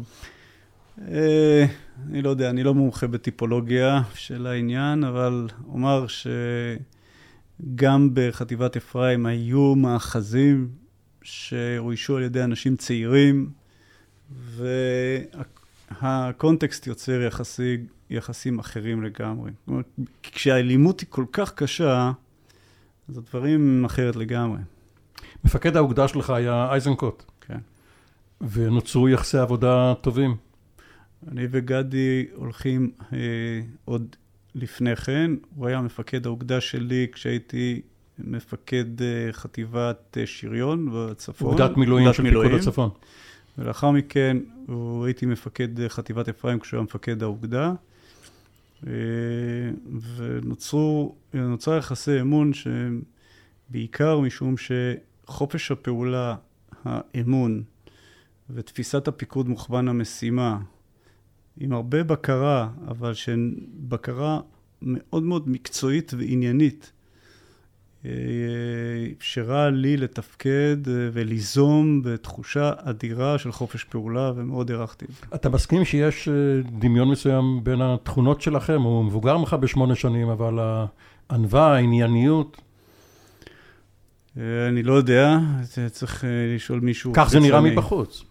[1.02, 1.66] אה,
[2.10, 6.06] אני לא יודע, אני לא מומחה בטיפולוגיה של העניין, אבל אומר
[7.68, 10.70] שגם בחטיבת אפרים היו מאחזים
[11.22, 13.50] שאוישו על ידי אנשים צעירים,
[16.02, 17.78] והקונטקסט יוצר יחסי,
[18.10, 19.52] יחסים אחרים לגמרי.
[19.66, 19.82] כלומר,
[20.24, 22.12] כשהאלימות היא כל כך קשה,
[23.10, 24.60] אז הדברים אחרת לגמרי.
[25.44, 27.24] מפקד האוגדה שלך היה אייזנקוט.
[27.42, 27.60] כן.
[28.52, 30.36] ונוצרו יחסי עבודה טובים.
[31.32, 33.18] אני וגדי הולכים אה,
[33.86, 34.16] עוד
[34.56, 35.32] לפני כן.
[35.56, 37.82] הוא היה מפקד האוגדה שלי כשהייתי
[38.20, 41.52] מפקד אה, חטיבת אה, שריון בצפון.
[41.52, 42.90] אוגדת מילואים של פיקוד הצפון.
[43.58, 47.74] ולאחר מכן הוא הייתי מפקד אה, חטיבת אפרים כשהוא היה מפקד האוגדה.
[48.88, 48.92] אה,
[51.34, 56.36] ונוצר יחסי אמון שבעיקר משום שחופש הפעולה,
[56.84, 57.64] האמון
[58.50, 60.60] ותפיסת הפיקוד מוכוון המשימה,
[61.60, 64.40] עם הרבה בקרה, אבל שבקרה
[64.82, 66.92] מאוד מאוד מקצועית ועניינית,
[69.18, 75.06] אפשרה לי לתפקד וליזום בתחושה אדירה של חופש פעולה, ומאוד הערכתי.
[75.36, 76.30] אתה מסכים שיש
[76.80, 78.82] דמיון מסוים בין התכונות שלכם?
[78.82, 80.60] הוא מבוגר ממך בשמונה שנים, אבל
[81.30, 82.62] הענווה, הענייניות...
[84.70, 85.38] אני לא יודע,
[85.92, 86.24] צריך
[86.56, 87.12] לשאול מישהו...
[87.16, 88.24] כך זה נראה מבחוץ.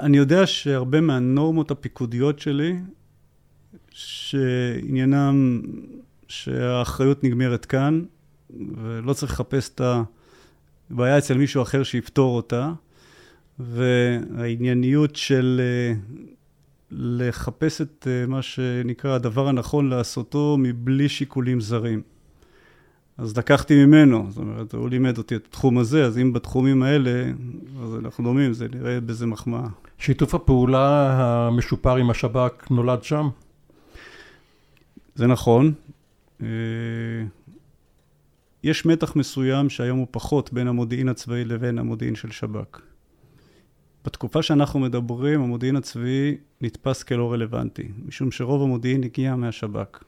[0.00, 2.76] אני יודע שהרבה מהנורמות הפיקודיות שלי,
[3.90, 5.62] שעניינם
[6.28, 8.02] שהאחריות נגמרת כאן,
[8.76, 9.80] ולא צריך לחפש את
[10.90, 12.72] הבעיה אצל מישהו אחר שיפתור אותה,
[13.58, 15.94] והענייניות של אה,
[16.90, 22.02] לחפש את אה, מה שנקרא הדבר הנכון לעשותו מבלי שיקולים זרים.
[23.18, 27.32] אז לקחתי ממנו, זאת אומרת, הוא לימד אותי את התחום הזה, אז אם בתחומים האלה,
[27.82, 29.66] אז אנחנו דומים, זה נראה בזה מחמאה.
[29.98, 31.12] שיתוף הפעולה
[31.46, 33.28] המשופר עם השב"כ נולד שם?
[35.14, 35.72] זה נכון.
[36.42, 36.46] אה,
[38.62, 42.80] יש מתח מסוים שהיום הוא פחות בין המודיעין הצבאי לבין המודיעין של שב"כ.
[44.04, 50.02] בתקופה שאנחנו מדברים, המודיעין הצבאי נתפס כלא רלוונטי, משום שרוב המודיעין הגיע מהשב"כ.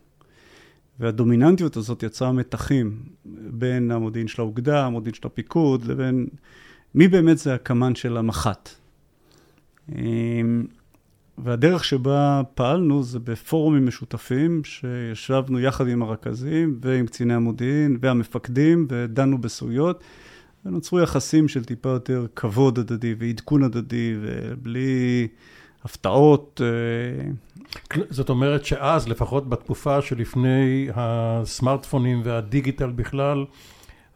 [1.01, 3.03] והדומיננטיות הזאת יצרה מתחים
[3.51, 6.27] בין המודיעין של האוגדה, המודיעין של הפיקוד, לבין
[6.95, 8.69] מי באמת זה הקמ"ן של המח"ט.
[11.45, 19.39] והדרך שבה פעלנו זה בפורומים משותפים, שישבנו יחד עם הרכזים ועם קציני המודיעין והמפקדים ודנו
[19.39, 20.05] בסוגיות,
[20.65, 25.29] ונוצרו יחסים של טיפה יותר כבוד הדדי ועדכון הדדי ובלי
[25.85, 26.61] הפתעות.
[26.65, 27.31] אה,
[28.11, 33.45] זאת אומרת שאז, לפחות בתקופה שלפני הסמארטפונים והדיגיטל בכלל,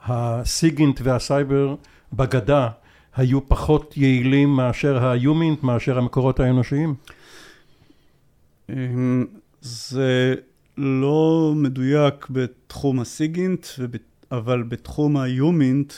[0.06, 1.74] הסיגינט והסייבר
[2.12, 2.68] בגדה
[3.16, 6.94] היו פחות יעילים מאשר היומינט, מאשר המקורות האנושיים?
[8.70, 9.24] אמ,
[9.60, 10.34] זה
[10.78, 13.66] לא מדויק בתחום הסיגינט,
[14.30, 15.92] אבל בתחום היומינט,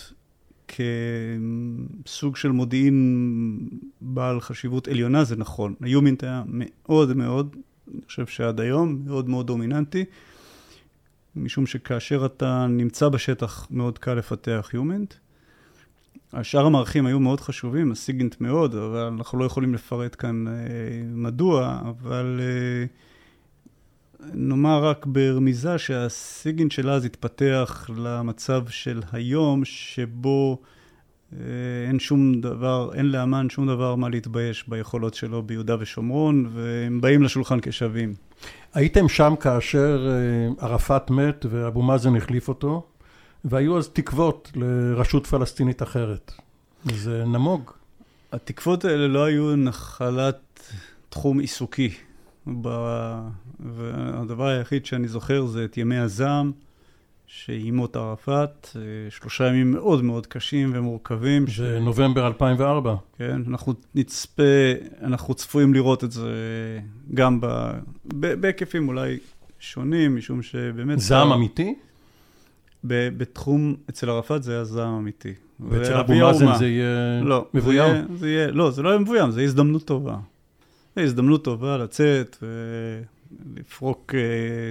[2.04, 3.58] כסוג של מודיעין
[4.00, 5.74] בעל חשיבות עליונה, זה נכון.
[5.80, 7.56] היומינט היה מאוד מאוד,
[7.94, 10.04] אני חושב שעד היום, מאוד מאוד דומיננטי,
[11.36, 15.14] משום שכאשר אתה נמצא בשטח, מאוד קל לפתח יומינט.
[16.32, 20.52] השאר המערכים היו מאוד חשובים, הסיגינט מאוד, אבל אנחנו לא יכולים לפרט כאן אה,
[21.06, 22.86] מדוע, אבל אה,
[24.34, 30.58] נאמר רק ברמיזה שהסיגינט של אז התפתח למצב של היום, שבו
[31.32, 31.38] אה,
[31.88, 37.22] אין שום דבר, אין לאמן שום דבר מה להתבייש ביכולות שלו ביהודה ושומרון, והם באים
[37.22, 38.14] לשולחן כשווים.
[38.74, 42.86] הייתם שם כאשר אה, ערפאת מת ואבו מאזן החליף אותו?
[43.48, 46.32] והיו אז תקוות לרשות פלסטינית אחרת.
[46.84, 47.70] זה נמוג.
[48.32, 50.72] התקוות האלה לא היו נחלת
[51.08, 51.90] תחום עיסוקי.
[52.62, 52.68] ב...
[53.60, 56.52] והדבר היחיד שאני זוכר זה את ימי הזעם,
[57.26, 58.68] שאימות ערפאת,
[59.10, 61.46] שלושה ימים מאוד מאוד קשים ומורכבים.
[61.46, 61.60] זה ש...
[61.60, 62.94] נובמבר 2004.
[63.18, 64.42] כן, אנחנו נצפה,
[65.02, 66.30] אנחנו צפויים לראות את זה
[67.14, 67.46] גם ב...
[68.04, 69.18] בהיקפים אולי
[69.58, 71.00] שונים, משום שבאמת...
[71.00, 71.74] זעם אמיתי?
[72.84, 75.32] בתחום, אצל ערפאת זה היה זעם אמיתי.
[75.60, 77.92] ואצל אבו מאזן זה יהיה לא, מבוים?
[77.92, 80.16] זה יהיה, זה יהיה, לא, זה לא יהיה מבוים, זה הזדמנות טובה.
[80.96, 84.70] זה הזדמנות טובה לצאת ולפרוק אה,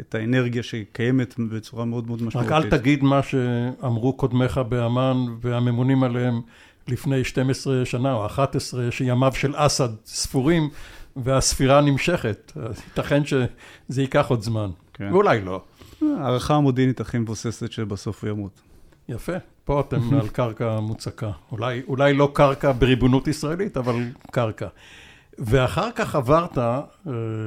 [0.00, 2.52] את האנרגיה שקיימת בצורה מאוד מאוד משמעותית.
[2.52, 6.40] רק אל תגיד מה שאמרו קודמיך באמ"ן והממונים עליהם
[6.88, 10.68] לפני 12 שנה או 11, שימיו של אסד ספורים
[11.16, 12.52] והספירה נמשכת.
[12.88, 15.12] ייתכן שזה ייקח עוד זמן, כן.
[15.12, 15.62] ואולי לא.
[16.18, 18.60] הערכה המודיעינית הכי מבוססת שבסוף הוא ימות.
[19.08, 19.32] יפה,
[19.64, 21.30] פה אתם על קרקע מוצקה.
[21.52, 23.94] אולי, אולי לא קרקע בריבונות ישראלית, אבל
[24.30, 24.68] קרקע.
[25.38, 26.80] ואחר כך עברת, אה,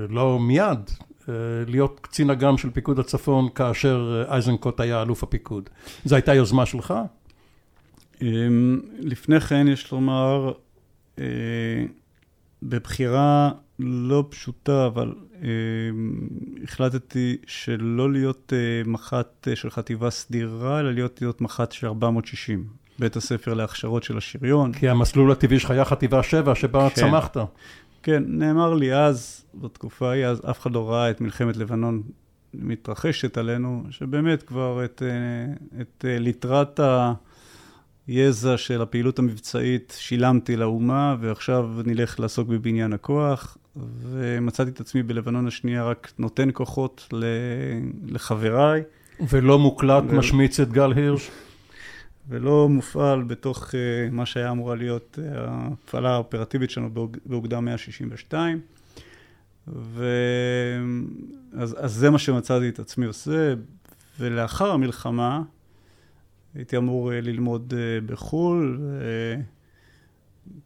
[0.10, 0.80] לא מיד,
[1.30, 1.34] אה,
[1.68, 5.70] להיות קצין אג"ם של פיקוד הצפון, כאשר אה, אייזנקוט היה אלוף הפיקוד.
[6.06, 6.94] זו הייתה יוזמה שלך?
[8.22, 10.52] אמ, לפני כן, יש לומר,
[12.64, 15.14] בבחירה לא פשוטה, אבל
[16.64, 22.68] החלטתי שלא להיות אה, מח"ט אה, של חטיבה סדירה, אלא להיות, להיות מח"ט של 460,
[23.00, 24.74] בית הספר להכשרות של השריון.
[24.74, 27.02] כי המסלול הטבעי שלך היה חטיבה 7, שבה כן.
[27.02, 27.38] צמחת.
[28.04, 32.04] כן, נאמר לי אז, בתקופה ההיא, אז אף אחד לא ראה את מלחמת לבנון
[32.54, 36.80] מתרחשת עלינו, שבאמת כבר את, אה, את ליטרת
[38.08, 45.48] היזע של הפעילות המבצעית שילמתי לאומה, ועכשיו נלך לעסוק בבניין הכוח, ומצאתי את עצמי בלבנון
[45.48, 47.14] השנייה רק נותן כוחות
[48.08, 48.84] לחבריי.
[49.30, 50.18] ולא מוקלט ו...
[50.18, 51.32] משמיץ את גל הירש?
[52.30, 53.74] ולא מופעל בתוך uh,
[54.12, 56.90] מה שהיה אמורה להיות uh, ההפעלה האופרטיבית שלנו
[57.26, 58.60] באוגדה 162.
[59.68, 59.76] ואז
[61.78, 63.54] אז זה מה שמצאתי את עצמי עושה,
[64.20, 65.42] ולאחר המלחמה
[66.56, 68.80] הייתי אמור uh, ללמוד uh, בחו"ל,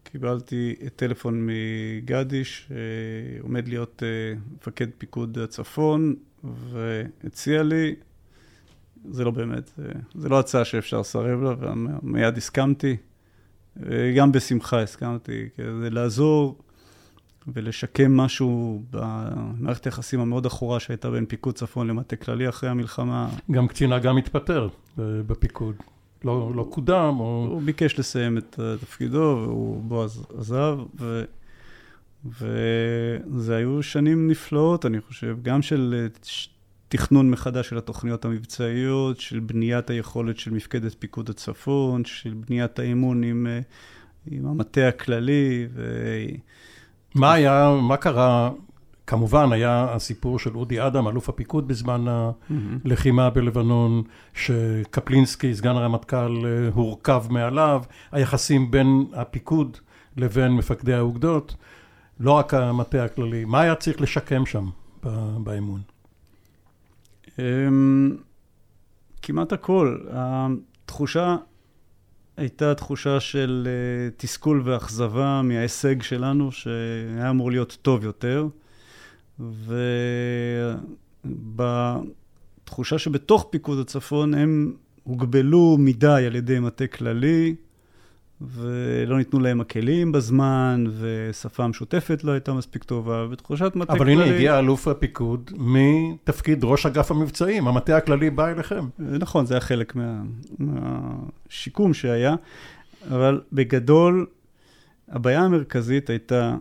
[0.03, 4.03] קיבלתי טלפון מגדי שעומד להיות
[4.55, 7.95] מפקד פיקוד הצפון, והציע לי
[9.11, 9.71] זה לא באמת,
[10.15, 11.53] זה לא הצעה שאפשר לסרב לה,
[12.03, 12.97] ומיד הסכמתי.
[14.15, 16.57] גם בשמחה הסכמתי, כדי לעזור
[17.47, 23.29] ולשקם משהו במערכת היחסים המאוד עכורה שהייתה בין פיקוד צפון למטה כללי אחרי המלחמה.
[23.51, 24.67] גם קצין אג"ם התפטר
[24.97, 25.75] בפיקוד.
[26.23, 27.47] לא, לא קודם, או...
[27.51, 31.23] הוא ביקש לסיים את תפקידו, והוא בועז עזב, ו...
[32.25, 36.07] וזה היו שנים נפלאות, אני חושב, גם של
[36.87, 43.23] תכנון מחדש של התוכניות המבצעיות, של בניית היכולת של מפקדת פיקוד הצפון, של בניית האמון
[43.23, 43.59] עם, אה,
[44.31, 45.67] עם המטה הכללי.
[45.73, 45.83] ו...
[47.15, 48.51] מה היה, מה קרה?
[49.07, 52.05] כמובן, היה הסיפור של אודי אדם, אלוף הפיקוד בזמן
[52.85, 54.03] הלחימה בלבנון,
[54.33, 59.77] שקפלינסקי, סגן הרמטכ"ל, אה, הורכב מעליו, היחסים בין הפיקוד
[60.17, 61.55] לבין מפקדי האוגדות,
[62.19, 63.45] לא רק המטה הכללי.
[63.45, 64.69] מה היה צריך לשקם שם
[65.43, 65.81] באמון?
[67.39, 68.17] אמ,
[69.21, 69.97] כמעט הכל.
[70.11, 71.35] התחושה
[72.39, 78.47] הייתה תחושה של אה, תסכול ואכזבה מההישג שלנו, שהיה אמור להיות טוב יותר.
[81.55, 84.73] ובתחושה שבתוך פיקוד הצפון הם
[85.03, 87.55] הוגבלו מדי על ידי מטה כללי,
[88.41, 94.13] ולא ניתנו להם הכלים בזמן, ושפה משותפת לא הייתה מספיק טובה, ותחושת מטה כללי...
[94.13, 98.87] אבל הנה הגיע אלוף הפיקוד מתפקיד ראש אגף המבצעים, המטה הכללי בא אליכם.
[98.99, 100.21] נכון, זה היה חלק מה,
[100.59, 102.35] מהשיקום שהיה,
[103.11, 104.25] אבל בגדול,
[105.09, 106.55] הבעיה המרכזית הייתה,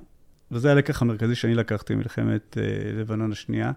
[0.51, 3.73] וזה הלקח המרכזי שאני לקחתי ממלחמת uh, לבנון השנייה,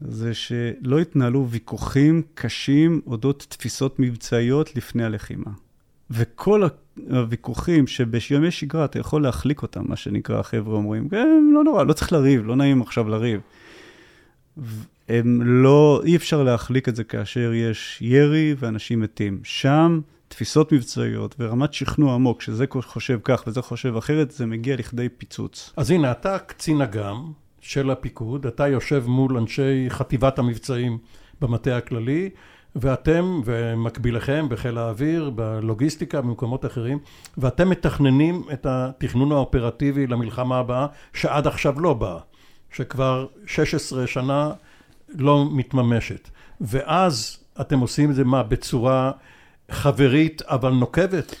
[0.00, 5.50] זה שלא התנהלו ויכוחים קשים אודות תפיסות מבצעיות לפני הלחימה.
[6.12, 6.62] וכל
[7.10, 11.92] הוויכוחים שבימי שגרה אתה יכול להחליק אותם, מה שנקרא, החבר'ה אומרים, כן, לא נורא, לא
[11.92, 13.40] צריך לריב, לא נעים עכשיו לריב.
[15.08, 19.40] הם לא, אי אפשר להחליק את זה כאשר יש ירי ואנשים מתים.
[19.44, 25.08] שם תפיסות מבצעיות ורמת שכנוע עמוק, שזה חושב כך וזה חושב אחרת, זה מגיע לכדי
[25.08, 25.72] פיצוץ.
[25.76, 30.98] אז הנה, אתה קצין אג"ם של הפיקוד, אתה יושב מול אנשי חטיבת המבצעים
[31.40, 32.30] במטה הכללי,
[32.76, 36.98] ואתם ומקביליכם בחיל האוויר, בלוגיסטיקה, במקומות אחרים,
[37.38, 42.18] ואתם מתכננים את התכנון האופרטיבי למלחמה הבאה, שעד עכשיו לא באה,
[42.72, 44.52] שכבר 16 שנה
[45.14, 46.28] לא מתממשת.
[46.60, 49.12] ואז אתם עושים את זה מה, בצורה
[49.70, 51.34] חברית אבל נוקבת?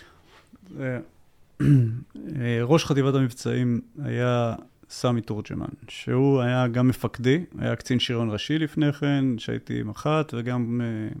[2.62, 4.54] ראש חטיבת המבצעים היה
[4.92, 10.80] סמי תורג'מן, שהוא היה גם מפקדי, היה קצין שריון ראשי לפני כן, שהייתי מח"ט, וגם
[10.80, 11.18] uh,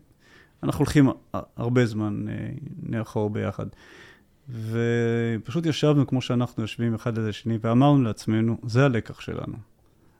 [0.62, 1.08] אנחנו הולכים
[1.56, 2.30] הרבה זמן uh,
[2.82, 3.66] נאחור ביחד.
[4.50, 9.56] ופשוט ישבנו כמו שאנחנו יושבים אחד ליד השני, ואמרנו לעצמנו, זה הלקח שלנו.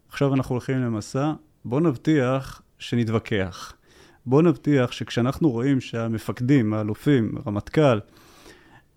[0.09, 1.33] עכשיו אנחנו הולכים למסע,
[1.65, 3.73] בואו נבטיח שנתווכח.
[4.27, 7.99] בואו נבטיח שכשאנחנו רואים שהמפקדים, האלופים, רמטכ"ל,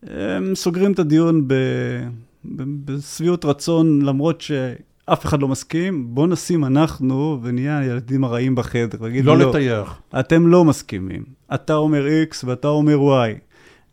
[0.03, 1.53] הם סוגרים את הדיון ב...
[2.85, 8.97] בשביעות רצון, למרות שאף אחד לא מסכים, בוא נשים אנחנו ונהיה הילדים הרעים בחדר.
[9.01, 10.01] ויגיד, לא, לא לטייח.
[10.19, 11.23] אתם לא מסכימים.
[11.53, 13.39] אתה אומר X ואתה אומר Y.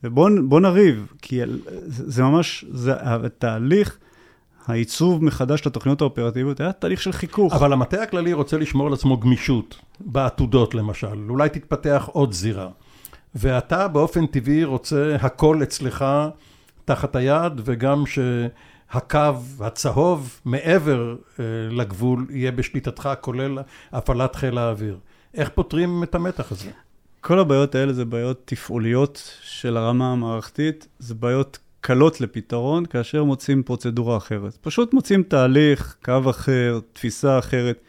[0.04, 1.40] ובוא נריב, כי
[1.86, 3.98] זה ממש, זה התהליך.
[4.66, 7.54] העיצוב מחדש של התוכניות האופרטיביות היה תהליך של חיכוך.
[7.54, 12.68] אבל המטה הכללי רוצה לשמור על עצמו גמישות, בעתודות למשל, אולי תתפתח עוד זירה.
[13.34, 16.04] ואתה באופן טבעי רוצה הכל אצלך
[16.84, 19.18] תחת היד, וגם שהקו
[19.60, 23.58] הצהוב מעבר אה, לגבול יהיה בשליטתך, כולל
[23.92, 24.98] הפעלת חיל האוויר.
[25.34, 26.70] איך פותרים את המתח הזה?
[27.20, 33.62] כל הבעיות האלה זה בעיות תפעוליות של הרמה המערכתית, זה בעיות קלות לפתרון כאשר מוצאים
[33.62, 34.56] פרוצדורה אחרת.
[34.60, 37.80] פשוט מוצאים תהליך, קו אחר, תפיסה אחרת.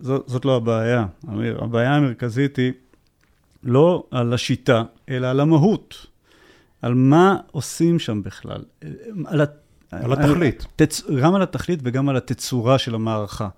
[0.00, 1.06] זאת, זאת לא הבעיה.
[1.58, 2.72] הבעיה המרכזית היא
[3.62, 6.06] לא על השיטה, אלא על המהות.
[6.82, 8.64] על מה עושים שם בכלל,
[9.26, 9.40] על
[9.90, 10.66] על התכלית.
[10.76, 11.02] תצ...
[11.22, 13.48] גם על התכלית וגם על התצורה של המערכה.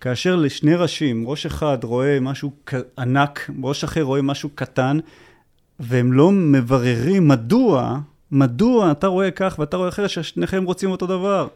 [0.00, 2.52] כאשר לשני ראשים, ראש אחד רואה משהו
[2.98, 4.98] ענק, ראש אחר רואה משהו קטן,
[5.80, 7.98] והם לא מבררים מדוע,
[8.30, 11.48] מדוע אתה רואה כך ואתה רואה אחרת, ששניכם רוצים אותו דבר.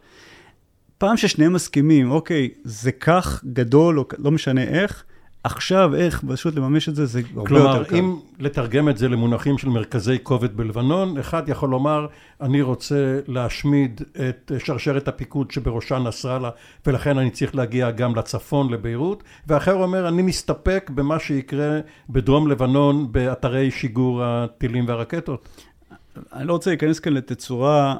[0.99, 5.05] פעם ששניהם מסכימים, אוקיי, זה כך גדול, או לא משנה איך,
[5.45, 7.91] עכשיו איך פשוט לממש את זה, זה הרבה כלומר, יותר קל.
[7.91, 12.07] כלומר, אם לתרגם את זה למונחים של מרכזי כובד בלבנון, אחד יכול לומר,
[12.41, 16.51] אני רוצה להשמיד את שרשרת הפיקוד שבראשה נסראללה,
[16.87, 21.81] ולכן אני צריך להגיע גם לצפון, לביירות, ואחר אומר, אני מסתפק במה שיקרה
[22.11, 25.49] בדרום לבנון באתרי שיגור הטילים והרקטות.
[26.33, 27.97] אני לא רוצה להיכנס כאן לתצורה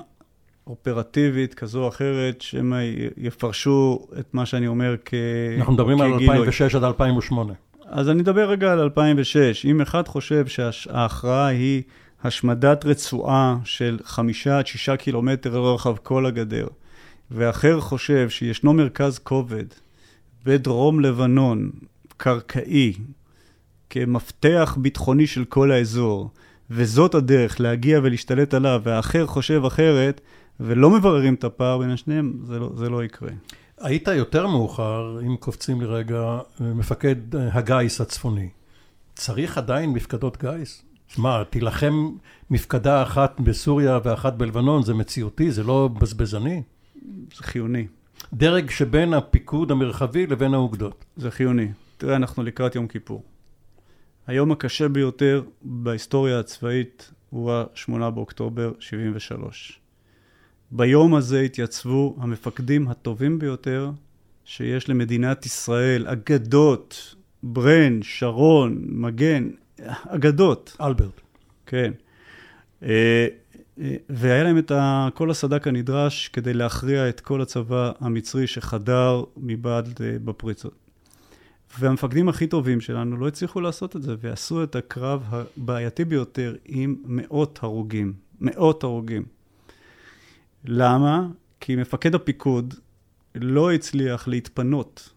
[0.67, 2.79] אופרטיבית כזו או אחרת, שמא
[3.17, 5.15] יפרשו את מה שאני אומר כ...
[5.59, 7.53] אנחנו מדברים על 2006 עד 2008.
[7.87, 9.67] אז אני אדבר רגע על 2006.
[9.67, 11.83] אם אחד חושב שההכרעה היא
[12.25, 16.67] השמדת רצועה של חמישה עד שישה קילומטר לרוחב כל הגדר,
[17.31, 19.65] ואחר חושב שישנו מרכז כובד
[20.45, 21.71] בדרום לבנון,
[22.17, 22.93] קרקעי,
[23.91, 26.31] כמפתח ביטחוני של כל האזור,
[26.71, 30.21] וזאת הדרך להגיע ולהשתלט עליו, והאחר חושב אחרת,
[30.65, 33.31] ולא מבררים את הפער בין השניהם, זה לא, זה לא יקרה.
[33.81, 38.49] היית יותר מאוחר, אם קופצים לרגע, מפקד הגיס הצפוני.
[39.15, 40.83] צריך עדיין מפקדות גיס?
[41.19, 42.11] מה, תילחם
[42.51, 46.63] מפקדה אחת בסוריה ואחת בלבנון, זה מציאותי, זה לא בזבזני?
[47.37, 47.87] זה חיוני.
[48.33, 51.05] דרג שבין הפיקוד המרחבי לבין האוגדות.
[51.17, 51.69] זה חיוני.
[51.97, 53.23] תראה, אנחנו לקראת יום כיפור.
[54.27, 59.82] היום הקשה ביותר בהיסטוריה הצבאית הוא ה-8 באוקטובר 73.
[60.75, 63.91] ביום הזה התייצבו המפקדים הטובים ביותר
[64.45, 69.51] שיש למדינת ישראל, אגדות, ברן, שרון, מגן,
[70.09, 70.77] אגדות.
[70.81, 71.21] אלברט.
[71.67, 71.93] כן.
[72.83, 73.27] אה,
[73.81, 74.73] אה, והיה להם את
[75.15, 80.75] כל הסד"כ הנדרש כדי להכריע את כל הצבא המצרי שחדר מבעד אה, בפריצות.
[81.79, 86.97] והמפקדים הכי טובים שלנו לא הצליחו לעשות את זה, ועשו את הקרב הבעייתי ביותר עם
[87.05, 88.13] מאות הרוגים.
[88.41, 89.42] מאות הרוגים.
[90.65, 91.27] למה?
[91.61, 92.75] כי מפקד הפיקוד
[93.35, 95.11] לא הצליח להתפנות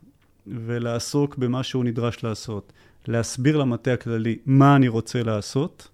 [0.48, 2.74] ולעסוק במה שהוא נדרש לעשות.
[3.08, 5.88] להסביר למטה הכללי מה אני רוצה לעשות,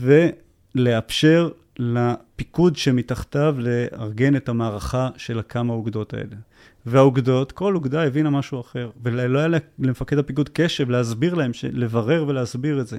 [0.00, 6.36] ולאפשר לפיקוד שמתחתיו לארגן את המערכה של הכמה אוגדות האלה.
[6.86, 12.80] והאוגדות, כל אוגדה הבינה משהו אחר, ולא היה למפקד הפיקוד קשב להסביר להם, לברר ולהסביר
[12.80, 12.98] את זה.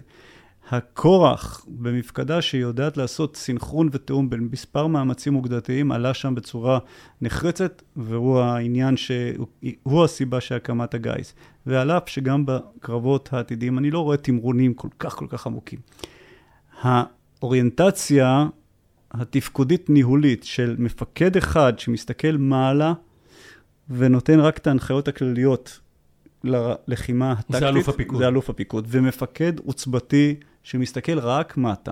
[0.70, 6.80] הכורח במפקדה שיודעת לעשות סינכרון ותיאום בין מספר מאמצים אוגדתיים עלה שם בצורה
[7.22, 11.34] נחרצת, והוא העניין שהוא הסיבה שהקמת הגיס.
[11.66, 15.80] ועל אף שגם בקרבות העתידיים אני לא רואה תמרונים כל כך כל כך עמוקים.
[16.82, 18.48] האוריינטציה
[19.12, 22.94] התפקודית-ניהולית של מפקד אחד שמסתכל מעלה
[23.90, 25.80] ונותן רק את ההנחיות הכלליות
[26.44, 27.60] ללחימה הטקטית.
[27.60, 28.20] זה אלוף הפיקוד.
[28.20, 28.88] זה אלוף הפיקוד.
[28.90, 31.92] ומפקד עוצבתי שמסתכל רק מטה,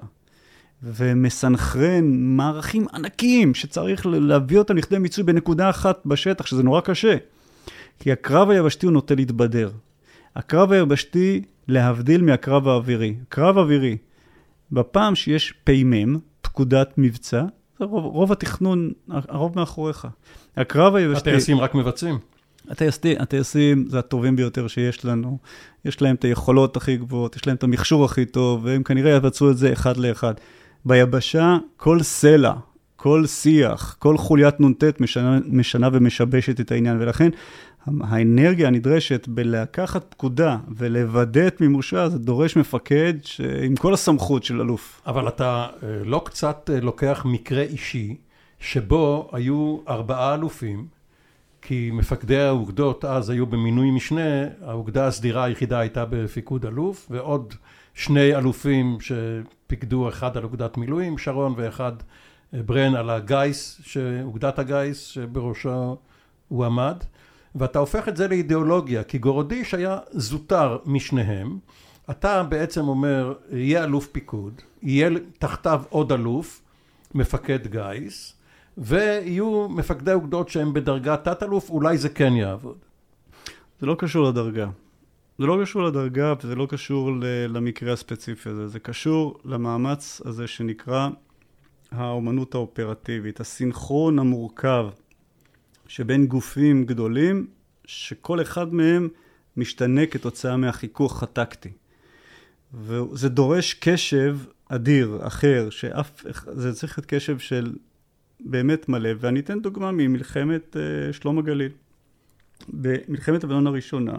[0.84, 7.16] ומסנכרן מערכים ענקיים שצריך להביא אותם לכדי מיצוי בנקודה אחת בשטח, שזה נורא קשה.
[8.00, 9.72] כי הקרב היבשתי הוא נוטה להתבדר.
[10.36, 13.16] הקרב היבשתי, להבדיל מהקרב האווירי.
[13.30, 13.98] קרב אווירי,
[14.72, 17.44] בפעם שיש פ"מ, פקודת מבצע,
[17.80, 20.08] רוב, רוב התכנון, הרוב מאחוריך.
[20.58, 21.30] הקרב היבשתי...
[21.30, 22.20] הטייסים רק מבצעים.
[22.70, 25.38] הטייסים, הטייסים זה הטובים ביותר שיש לנו,
[25.86, 29.52] יש להם את היכולות הכי גבוהות, יש להם את המכשור הכי טוב, והם כנראה יבצעו
[29.52, 30.34] את זה אחד לאחד.
[30.86, 32.54] ביבשה, כל סלע,
[32.96, 37.30] כל שיח, כל חוליית נ"ט משנה, משנה ומשבשת את העניין, ולכן
[38.02, 43.42] האנרגיה הנדרשת בלקחת פקודה ולוודא את מימושה, זה דורש מפקד ש...
[43.64, 45.02] עם כל הסמכות של אלוף.
[45.08, 48.16] אבל אתה אה, לא קצת אה, לוקח מקרה אישי,
[48.60, 50.86] שבו היו ארבעה אלופים,
[51.62, 57.54] כי מפקדי האוגדות אז היו במינוי משנה, האוגדה הסדירה היחידה הייתה בפיקוד אלוף, ועוד
[57.94, 61.92] שני אלופים שפיקדו אחד על אוגדת מילואים, שרון ואחד
[62.54, 63.82] אה, ברן על הגיס,
[64.24, 65.98] אוגדת הגיס שבראשו
[66.48, 66.98] הוא עמד,
[67.56, 71.58] ואתה הופך את זה לאידיאולוגיה, כי גורודיש היה זוטר משניהם,
[72.10, 75.10] אתה בעצם אומר, יהיה אלוף פיקוד, יהיה
[75.40, 76.62] תחתיו עוד אלוף,
[77.14, 78.34] מפקד גיס,
[78.78, 82.78] ויהיו מפקדי אוגדות שהם בדרגת תת-אלוף, אולי זה כן יעבוד.
[83.80, 84.70] זה לא קשור לדרגה.
[85.40, 87.12] זה לא קשור לדרגה וזה לא קשור
[87.50, 91.10] למקרה הספציפי הזה, זה קשור למאמץ הזה שנקרא
[91.92, 94.88] האומנות האופרטיבית, הסינכרון המורכב
[95.88, 97.48] שבין גופים גדולים,
[97.86, 99.10] שכל אחד מהם
[99.58, 101.72] משתנה כתוצאה מהחיכוך הטקטי.
[102.74, 104.38] וזה דורש קשב
[104.70, 107.74] אדיר, אחר, שאף, זה צריך להיות קשב של
[108.46, 111.72] באמת מלא, ואני אתן דוגמה ממלחמת uh, שלום הגליל.
[112.70, 114.14] במלחמת לבנון הראשונה,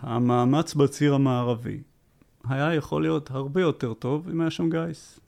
[0.00, 1.78] המאמץ בציר המערבי
[2.48, 5.20] היה יכול להיות הרבה יותר טוב אם היה שם גיס.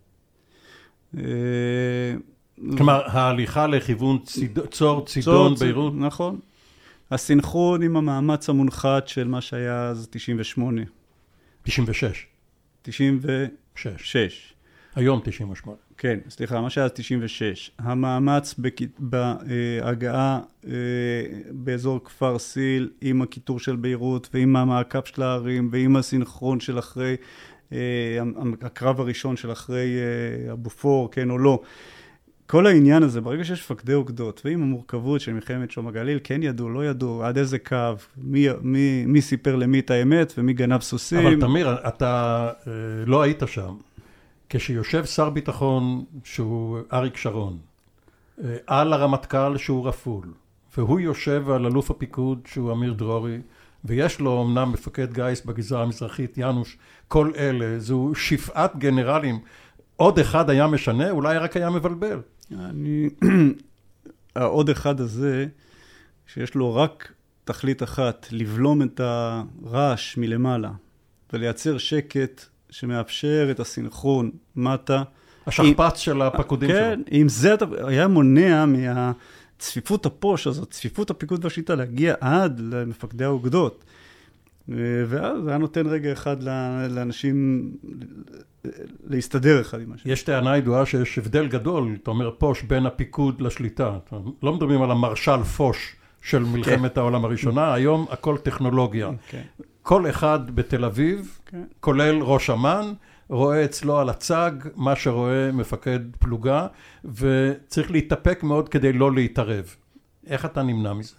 [1.19, 1.23] אה,
[2.77, 4.59] כלומר, ההליכה לכיוון ציד...
[4.71, 5.93] צור, צידון, ביירות.
[5.97, 6.41] נכון.
[7.11, 10.83] הסינכרון עם המאמץ המונחת של מה שהיה אז 98.
[11.63, 12.27] 96.
[12.83, 14.54] 96.
[14.95, 15.79] היום 98.
[15.99, 17.71] כן, סליחה, מה שהיה אז 96.
[17.79, 18.55] המאמץ
[18.99, 20.73] בהגעה אה,
[21.51, 27.17] באזור כפר סיל עם הקיטור של ביירות ועם המעקב של הערים ועם הסינכרון של אחרי,
[27.73, 27.79] אה,
[28.63, 31.61] הקרב הראשון של אחרי אה, הבופור, כן או לא.
[32.47, 36.69] כל העניין הזה, ברגע שיש מפקדי אוגדות, ועם המורכבות של מלחמת שלום הגליל, כן ידעו,
[36.69, 37.77] לא ידעו, עד איזה קו,
[38.17, 41.27] מי, מי, מי סיפר למי את האמת ומי גנב סוסים.
[41.27, 42.73] אבל תמיר, אתה אה,
[43.07, 43.75] לא היית שם.
[44.57, 47.59] כשיושב שר ביטחון שהוא אריק שרון,
[48.45, 50.33] אה, על הרמטכ"ל שהוא רפול,
[50.77, 53.39] והוא יושב על אלוף הפיקוד שהוא אמיר דרורי,
[53.85, 56.79] ויש לו אמנם מפקד גיס בגזרה המזרחית, יאנוש,
[57.09, 59.39] כל אלה, זו שפעת גנרלים.
[59.97, 62.21] עוד אחד היה משנה, אולי רק היה מבלבל.
[62.53, 63.09] אני...
[64.37, 65.47] העוד אחד הזה,
[66.27, 67.13] שיש לו רק
[67.45, 70.71] תכלית אחת, לבלום את הרעש מלמעלה
[71.33, 75.03] ולייצר שקט שמאפשר את הסינכרון מטה.
[75.47, 75.99] השכפ"ץ.
[75.99, 77.05] של הפקודים כן, שלו.
[77.05, 77.55] כן, אם זה
[77.87, 83.85] היה מונע מהצפיפות הפוש הזאת, צפיפות הפיקוד והשליטה, להגיע עד למפקדי האוגדות.
[85.09, 86.43] ואז זה היה נותן רגע אחד
[86.91, 87.71] לאנשים
[89.07, 90.13] להסתדר אחד עם השני.
[90.13, 93.99] יש טענה ידועה שיש הבדל גדול, אתה אומר פוש, בין הפיקוד לשליטה.
[94.43, 97.01] לא מדברים על המרשל פוש של מלחמת כן.
[97.01, 99.11] העולם הראשונה, היום הכל טכנולוגיה.
[99.29, 99.43] כן.
[99.83, 101.63] כל אחד בתל אביב, כן.
[101.81, 102.93] כולל ראש אמ"ן,
[103.29, 106.67] רואה אצלו על הצג מה שרואה מפקד פלוגה,
[107.05, 109.77] וצריך להתאפק מאוד כדי לא להתערב.
[110.27, 111.15] איך אתה נמנע מזה?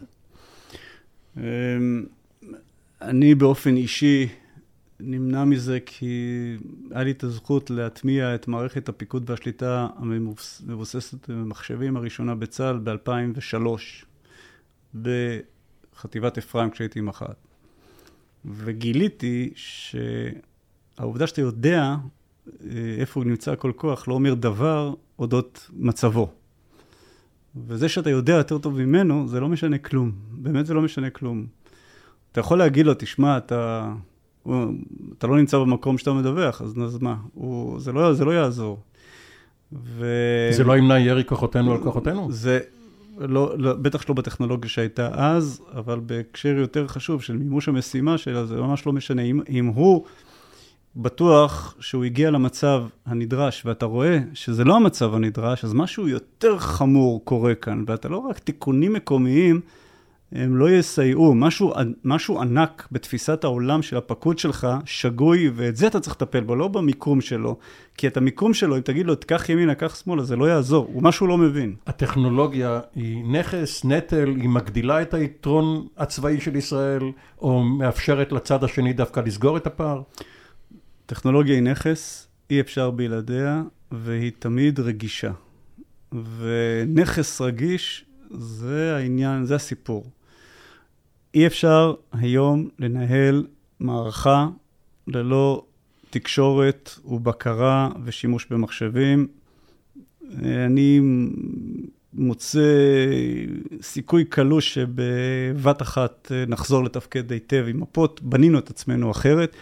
[1.37, 1.43] אמ,
[3.01, 4.27] אני באופן אישי
[4.99, 6.15] נמנע מזה כי
[6.91, 13.67] היה לי את הזכות להטמיע את מערכת הפיקוד והשליטה המבוססת במחשבים הראשונה בצה"ל ב-2003
[15.01, 17.35] בחטיבת אפרים כשהייתי מח"ט.
[18.45, 19.53] וגיליתי
[20.95, 21.95] שהעובדה שאתה יודע
[22.47, 26.31] אה, איפה הוא נמצא כל כוח לא אומר דבר אודות מצבו.
[27.67, 30.11] וזה שאתה יודע יותר טוב ממנו, זה לא משנה כלום.
[30.31, 31.45] באמת זה לא משנה כלום.
[32.31, 33.93] אתה יכול להגיד לו, תשמע, אתה,
[35.17, 37.15] אתה לא נמצא במקום שאתה מדווח, אז, אז מה?
[37.33, 38.79] הוא, זה, לא, זה לא יעזור.
[39.73, 40.05] ו...
[40.51, 42.31] זה לא ימנע ירי כוחותינו על כוחותינו?
[42.31, 42.59] זה,
[43.17, 48.45] לא, לא, בטח שלא בטכנולוגיה שהייתה אז, אבל בהקשר יותר חשוב של מימוש המשימה שלה,
[48.45, 49.21] זה ממש לא משנה.
[49.21, 50.05] אם, אם הוא
[50.95, 57.25] בטוח שהוא הגיע למצב הנדרש, ואתה רואה שזה לא המצב הנדרש, אז משהו יותר חמור
[57.25, 59.61] קורה כאן, ואתה לא רק תיקונים מקומיים,
[60.31, 61.35] הם לא יסייעו.
[61.35, 61.73] משהו,
[62.03, 66.67] משהו ענק בתפיסת העולם של הפקוד שלך, שגוי, ואת זה אתה צריך לטפל בו, לא
[66.67, 67.57] במיקום שלו.
[67.97, 71.03] כי את המיקום שלו, אם תגיד לו, תקח ימינה, קח שמאלה, זה לא יעזור, הוא
[71.03, 71.75] משהו לא מבין.
[71.87, 77.03] הטכנולוגיה היא נכס, נטל, היא מגדילה את היתרון הצבאי של ישראל,
[77.41, 80.01] או מאפשרת לצד השני דווקא לסגור את הפער?
[81.05, 85.31] טכנולוגיה היא נכס, אי אפשר בלעדיה, והיא תמיד רגישה.
[86.11, 90.09] ונכס רגיש זה העניין, זה הסיפור.
[91.35, 93.45] אי אפשר היום לנהל
[93.79, 94.47] מערכה
[95.07, 95.63] ללא
[96.09, 99.27] תקשורת ובקרה ושימוש במחשבים.
[100.43, 101.01] אני
[102.13, 102.59] מוצא
[103.81, 109.55] סיכוי קלוש שבבת אחת נחזור לתפקד היטב עם מפות, בנינו את עצמנו אחרת.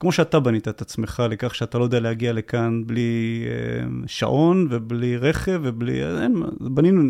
[0.00, 5.16] כמו שאתה בנית את עצמך לכך שאתה לא יודע להגיע לכאן בלי אה, שעון ובלי
[5.16, 6.04] רכב ובלי...
[6.22, 7.02] אין, בנינו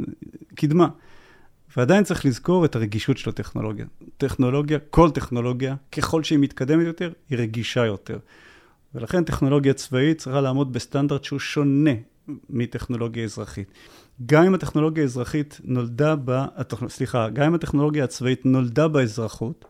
[0.54, 0.88] קדמה.
[1.76, 3.86] ועדיין צריך לזכור את הרגישות של הטכנולוגיה.
[4.16, 8.18] טכנולוגיה, כל טכנולוגיה, ככל שהיא מתקדמת יותר, היא רגישה יותר.
[8.94, 11.90] ולכן טכנולוגיה צבאית צריכה לעמוד בסטנדרט שהוא שונה
[12.50, 13.68] מטכנולוגיה אזרחית.
[14.26, 16.44] גם אם הטכנולוגיה האזרחית נולדה ב...
[16.88, 19.64] סליחה, גם אם הטכנולוגיה הצבאית נולדה באזרחות,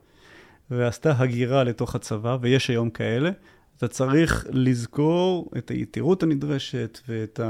[0.70, 3.30] ועשתה הגירה לתוך הצבא, ויש היום כאלה,
[3.76, 7.40] אתה צריך לזכור את היתירות הנדרשת ואת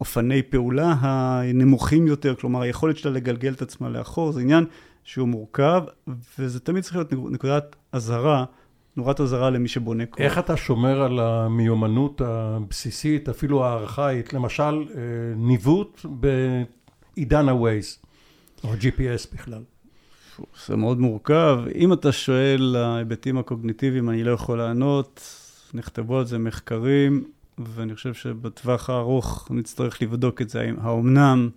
[0.00, 4.64] האופני פעולה הנמוכים יותר, כלומר היכולת שלה לגלגל את עצמה לאחור, זה עניין
[5.04, 5.82] שהוא מורכב,
[6.38, 8.44] וזה תמיד צריך להיות נקודת אזהרה,
[8.96, 10.20] נורת אזהרה למי שבונה כוח.
[10.20, 15.00] איך אתה שומר על המיומנות הבסיסית, אפילו הארכאית, למשל אה,
[15.36, 18.06] ניווט בעידן ה-Waze,
[18.64, 19.62] או ה-GPS בכלל?
[20.66, 21.58] זה מאוד מורכב.
[21.74, 25.20] אם אתה שואל להיבטים הקוגניטיביים, אני לא יכול לענות.
[25.74, 27.24] נכתבו על זה מחקרים.
[27.58, 31.50] ואני חושב שבטווח הארוך נצטרך לבדוק את זה, האומנם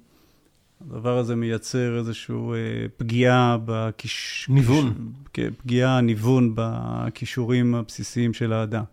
[0.81, 4.47] הדבר הזה מייצר איזושהי אה, פגיעה בקיש...
[4.49, 4.93] ניוון.
[5.33, 8.83] כן, פגיעה, ניוון בכישורים הבסיסיים של האדם.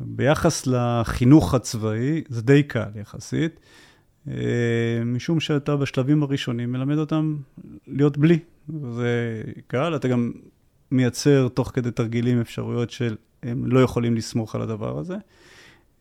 [0.00, 3.60] ביחס לחינוך הצבאי, זה די קל יחסית,
[4.28, 4.34] אה,
[5.04, 7.36] משום שאתה בשלבים הראשונים מלמד אותם
[7.86, 8.38] להיות בלי.
[8.68, 10.32] זה קל, אתה גם
[10.90, 15.16] מייצר תוך כדי תרגילים אפשרויות של הם לא יכולים לסמוך על הדבר הזה.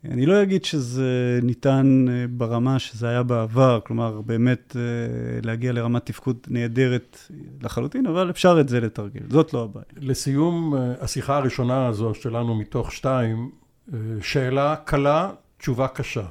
[0.06, 4.82] אני לא אגיד שזה ניתן אה, ברמה שזה היה בעבר, כלומר, באמת אה,
[5.43, 7.18] להגיע לרמת תפקוד נהדרת
[7.62, 9.86] לחלוטין, אבל אפשר את זה לתרגל, זאת לא הבעיה.
[9.97, 13.52] לסיום אה, השיחה הראשונה הזו שלנו מתוך שתיים,
[14.22, 16.26] שאלה קלה, תשובה קשה.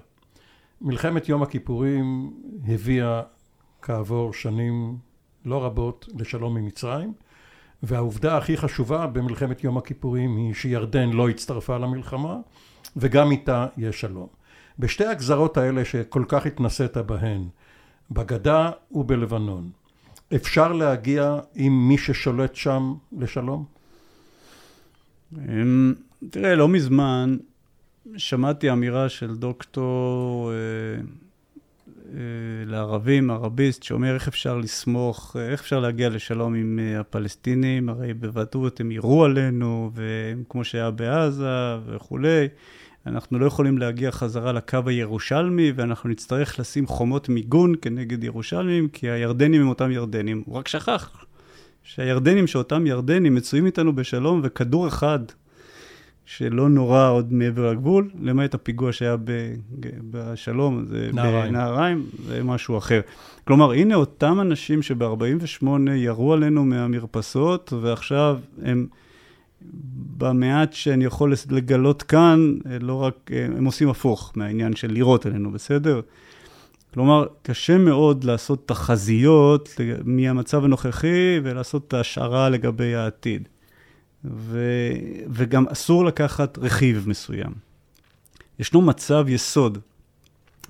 [0.80, 2.32] מלחמת יום הכיפורים
[2.68, 3.22] הביאה
[3.82, 4.96] כעבור שנים
[5.44, 7.12] לא רבות לשלום עם מצרים,
[7.82, 12.36] והעובדה הכי חשובה במלחמת יום הכיפורים היא שירדן לא הצטרפה למלחמה,
[12.96, 14.26] וגם איתה יש שלום.
[14.78, 17.48] בשתי הגזרות האלה שכל כך התנסית בהן,
[18.10, 19.70] בגדה ובלבנון,
[20.34, 23.64] אפשר להגיע עם מי ששולט שם לשלום?
[25.38, 25.94] אמ,
[26.30, 27.36] תראה, לא מזמן
[28.16, 31.02] שמעתי אמירה של דוקטור אה,
[32.66, 38.80] לערבים, ערביסט, שאומר איך אפשר לסמוך, איך אפשר להגיע לשלום עם אה, הפלסטינים, הרי בוודאות
[38.80, 42.48] הם יירו עלינו, וכמו שהיה בעזה וכולי.
[43.06, 49.10] אנחנו לא יכולים להגיע חזרה לקו הירושלמי, ואנחנו נצטרך לשים חומות מיגון כנגד ירושלמים, כי
[49.10, 50.42] הירדנים הם אותם ירדנים.
[50.46, 51.24] הוא רק שכח
[51.82, 55.18] שהירדנים שאותם ירדנים מצויים איתנו בשלום, וכדור אחד
[56.36, 59.16] שלא נורא עוד מעבר לגבול, למעט הפיגוע שהיה
[60.10, 61.52] בשלום, זה נהריים.
[61.52, 63.00] בנהריים, זה משהו אחר.
[63.46, 68.86] כלומר, הנה אותם אנשים שב-48 ירו עלינו מהמרפסות, ועכשיו הם...
[70.18, 76.00] במעט שאני יכול לגלות כאן, לא רק, הם עושים הפוך מהעניין של לירות עלינו, בסדר?
[76.94, 79.68] כלומר, קשה מאוד לעשות תחזיות
[80.04, 83.48] מהמצב הנוכחי ולעשות את ההשערה לגבי העתיד.
[84.24, 84.60] ו,
[85.30, 87.52] וגם אסור לקחת רכיב מסוים.
[88.58, 89.78] ישנו מצב יסוד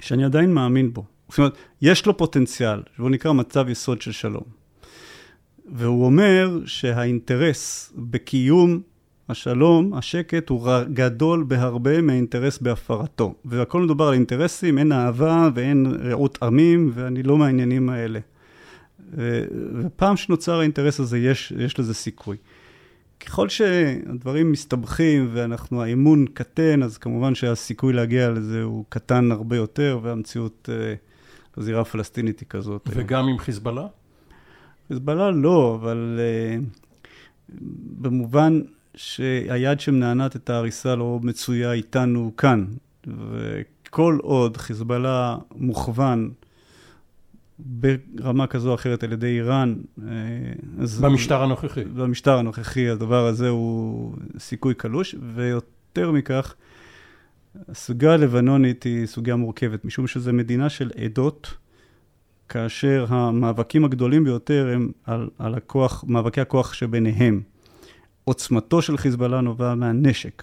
[0.00, 1.04] שאני עדיין מאמין בו.
[1.28, 4.44] זאת אומרת, יש לו פוטנציאל, שהוא נקרא מצב יסוד של שלום.
[5.72, 8.80] והוא אומר שהאינטרס בקיום
[9.28, 13.34] השלום, השקט, הוא גדול בהרבה מהאינטרס בהפרתו.
[13.44, 18.20] והכל מדובר על אינטרסים, אין אהבה ואין רעות עמים, ואני לא מהעניינים האלה.
[19.82, 22.36] ופעם שנוצר האינטרס הזה, יש, יש לזה סיכוי.
[23.26, 29.98] ככל שהדברים מסתבכים ואנחנו, האמון קטן, אז כמובן שהסיכוי להגיע לזה הוא קטן הרבה יותר,
[30.02, 30.94] והמציאות אה,
[31.56, 32.88] בזירה הפלסטינית היא כזאת.
[32.90, 33.86] וגם עם חיזבאללה?
[34.88, 36.64] חיזבאללה לא, אבל uh,
[38.00, 38.60] במובן
[38.94, 42.64] שהיד שמנענעת את ההריסה לא מצויה איתנו כאן.
[43.06, 46.30] וכל עוד חיזבאללה מוכוון
[47.64, 50.12] ברמה כזו או אחרת על ידי איראן, אה,
[50.78, 51.00] אז...
[51.00, 51.84] במשטר הנוכחי.
[51.84, 56.54] במשטר הנוכחי, הדבר הזה הוא סיכוי קלוש, ויותר מכך,
[57.68, 61.54] הסוגיה הלבנונית היא סוגיה מורכבת, משום שזו מדינה של עדות.
[62.48, 67.42] כאשר המאבקים הגדולים ביותר הם על, על הכוח, מאבקי הכוח שביניהם.
[68.24, 70.42] עוצמתו של חיזבאללה נובע מהנשק.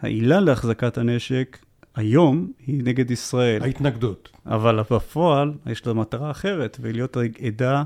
[0.00, 1.58] העילה להחזקת הנשק
[1.94, 3.62] היום היא נגד ישראל.
[3.62, 4.30] ההתנגדות.
[4.46, 7.82] אבל בפועל יש לה מטרה אחרת, והיא להיות העדה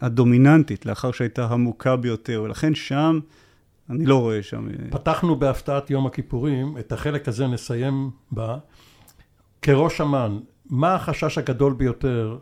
[0.00, 3.20] הדומיננטית, לאחר שהייתה המוכה ביותר, ולכן שם,
[3.90, 4.68] אני לא רואה שם...
[4.90, 8.58] פתחנו בהפתעת יום הכיפורים, את החלק הזה נסיים בה.
[9.62, 10.38] כראש אמ"ן,
[10.70, 12.38] מה החשש הגדול ביותר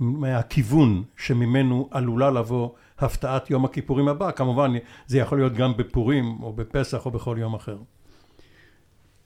[0.00, 4.72] מהכיוון שממנו עלולה לבוא הפתעת יום הכיפורים הבא, כמובן
[5.06, 7.76] זה יכול להיות גם בפורים או בפסח או בכל יום אחר.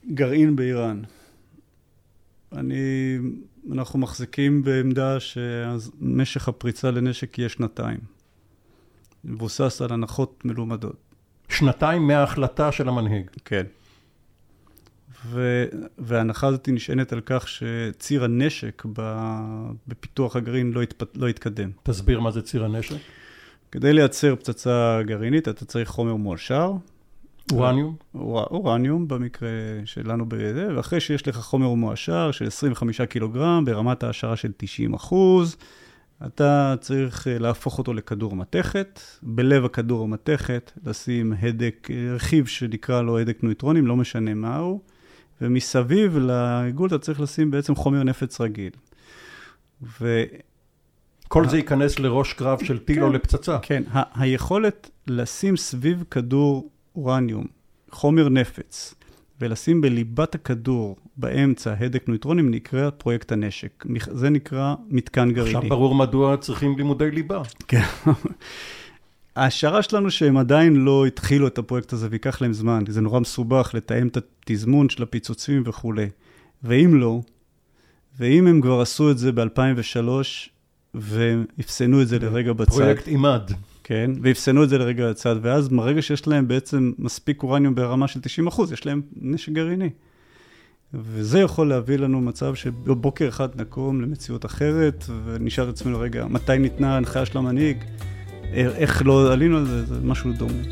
[0.05, 1.01] גרעין באיראן.
[2.53, 3.17] אני,
[3.71, 7.99] אנחנו מחזיקים בעמדה שמשך הפריצה לנשק יהיה שנתיים.
[9.23, 10.95] מבוסס על הנחות מלומדות.
[11.49, 13.29] שנתיים מההחלטה של המנהיג.
[13.45, 13.65] כן.
[15.25, 15.65] ו,
[15.97, 18.83] וההנחה הזאת נשענת על כך שציר הנשק
[19.87, 21.71] בפיתוח הגרעין לא, התפ, לא יתקדם.
[21.83, 22.97] תסביר מה זה ציר הנשק.
[23.71, 26.73] כדי לייצר פצצה גרעינית אתה צריך חומר מועשר.
[27.51, 27.95] אורניום?
[28.15, 29.49] אור, אורניום במקרה
[29.85, 35.57] שלנו בזה, ואחרי שיש לך חומר מועשר של 25 קילוגרם ברמת העשרה של 90 אחוז,
[36.25, 43.19] אתה צריך אה, להפוך אותו לכדור מתכת, בלב הכדור המתכת לשים הדק, רכיב שנקרא לו
[43.19, 44.81] הדק נויטרונים, לא משנה מהו.
[45.41, 48.71] ומסביב לעיגול אתה צריך לשים בעצם חומר נפץ רגיל.
[50.01, 50.23] ו...
[51.27, 53.57] כל זה ייכנס לראש קרב של טיל כן, או לפצצה.
[53.61, 53.83] כן,
[54.15, 57.45] היכולת לשים סביב כדור אורניום
[57.91, 58.95] חומר נפץ
[59.41, 63.85] ולשים בליבת הכדור, באמצע, הדק נויטרונים, נקרא פרויקט הנשק.
[64.11, 65.57] זה נקרא מתקן גרעיני.
[65.57, 67.41] עכשיו ברור מדוע צריכים לימודי ליבה.
[67.67, 67.81] כן.
[69.35, 73.19] ההשערה שלנו שהם עדיין לא התחילו את הפרויקט הזה ויקח להם זמן, כי זה נורא
[73.19, 76.09] מסובך לתאם את התזמון של הפיצוצים וכולי.
[76.63, 77.21] ואם לא,
[78.19, 80.09] ואם הם כבר עשו את זה ב-2003
[80.95, 82.71] ואפסנו את זה לרגע בצד.
[82.71, 83.51] פרויקט עימד.
[83.87, 88.21] כן, ואפסנו את זה לרגע בצד, ואז ברגע שיש להם בעצם מספיק אורניום ברמה של
[88.21, 89.89] 90 אחוז, יש להם נשק גרעיני.
[90.93, 96.57] וזה יכול להביא לנו מצב שבבוקר אחד נקום למציאות אחרת, ונשאל את עצמנו, רגע, מתי
[96.57, 97.77] ניתנה ההנחיה של המנהיג?
[98.53, 100.63] איך לא עלינו על זה, זה משהו דומה.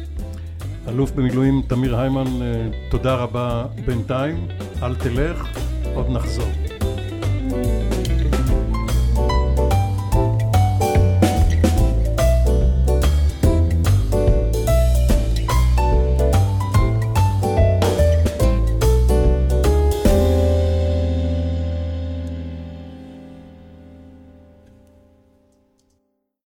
[0.87, 4.47] אלוף במילואים תמיר היימן, אה, תודה רבה בינתיים,
[4.83, 5.47] אל תלך,
[5.93, 6.51] עוד נחזור.
[7.47, 7.94] thank you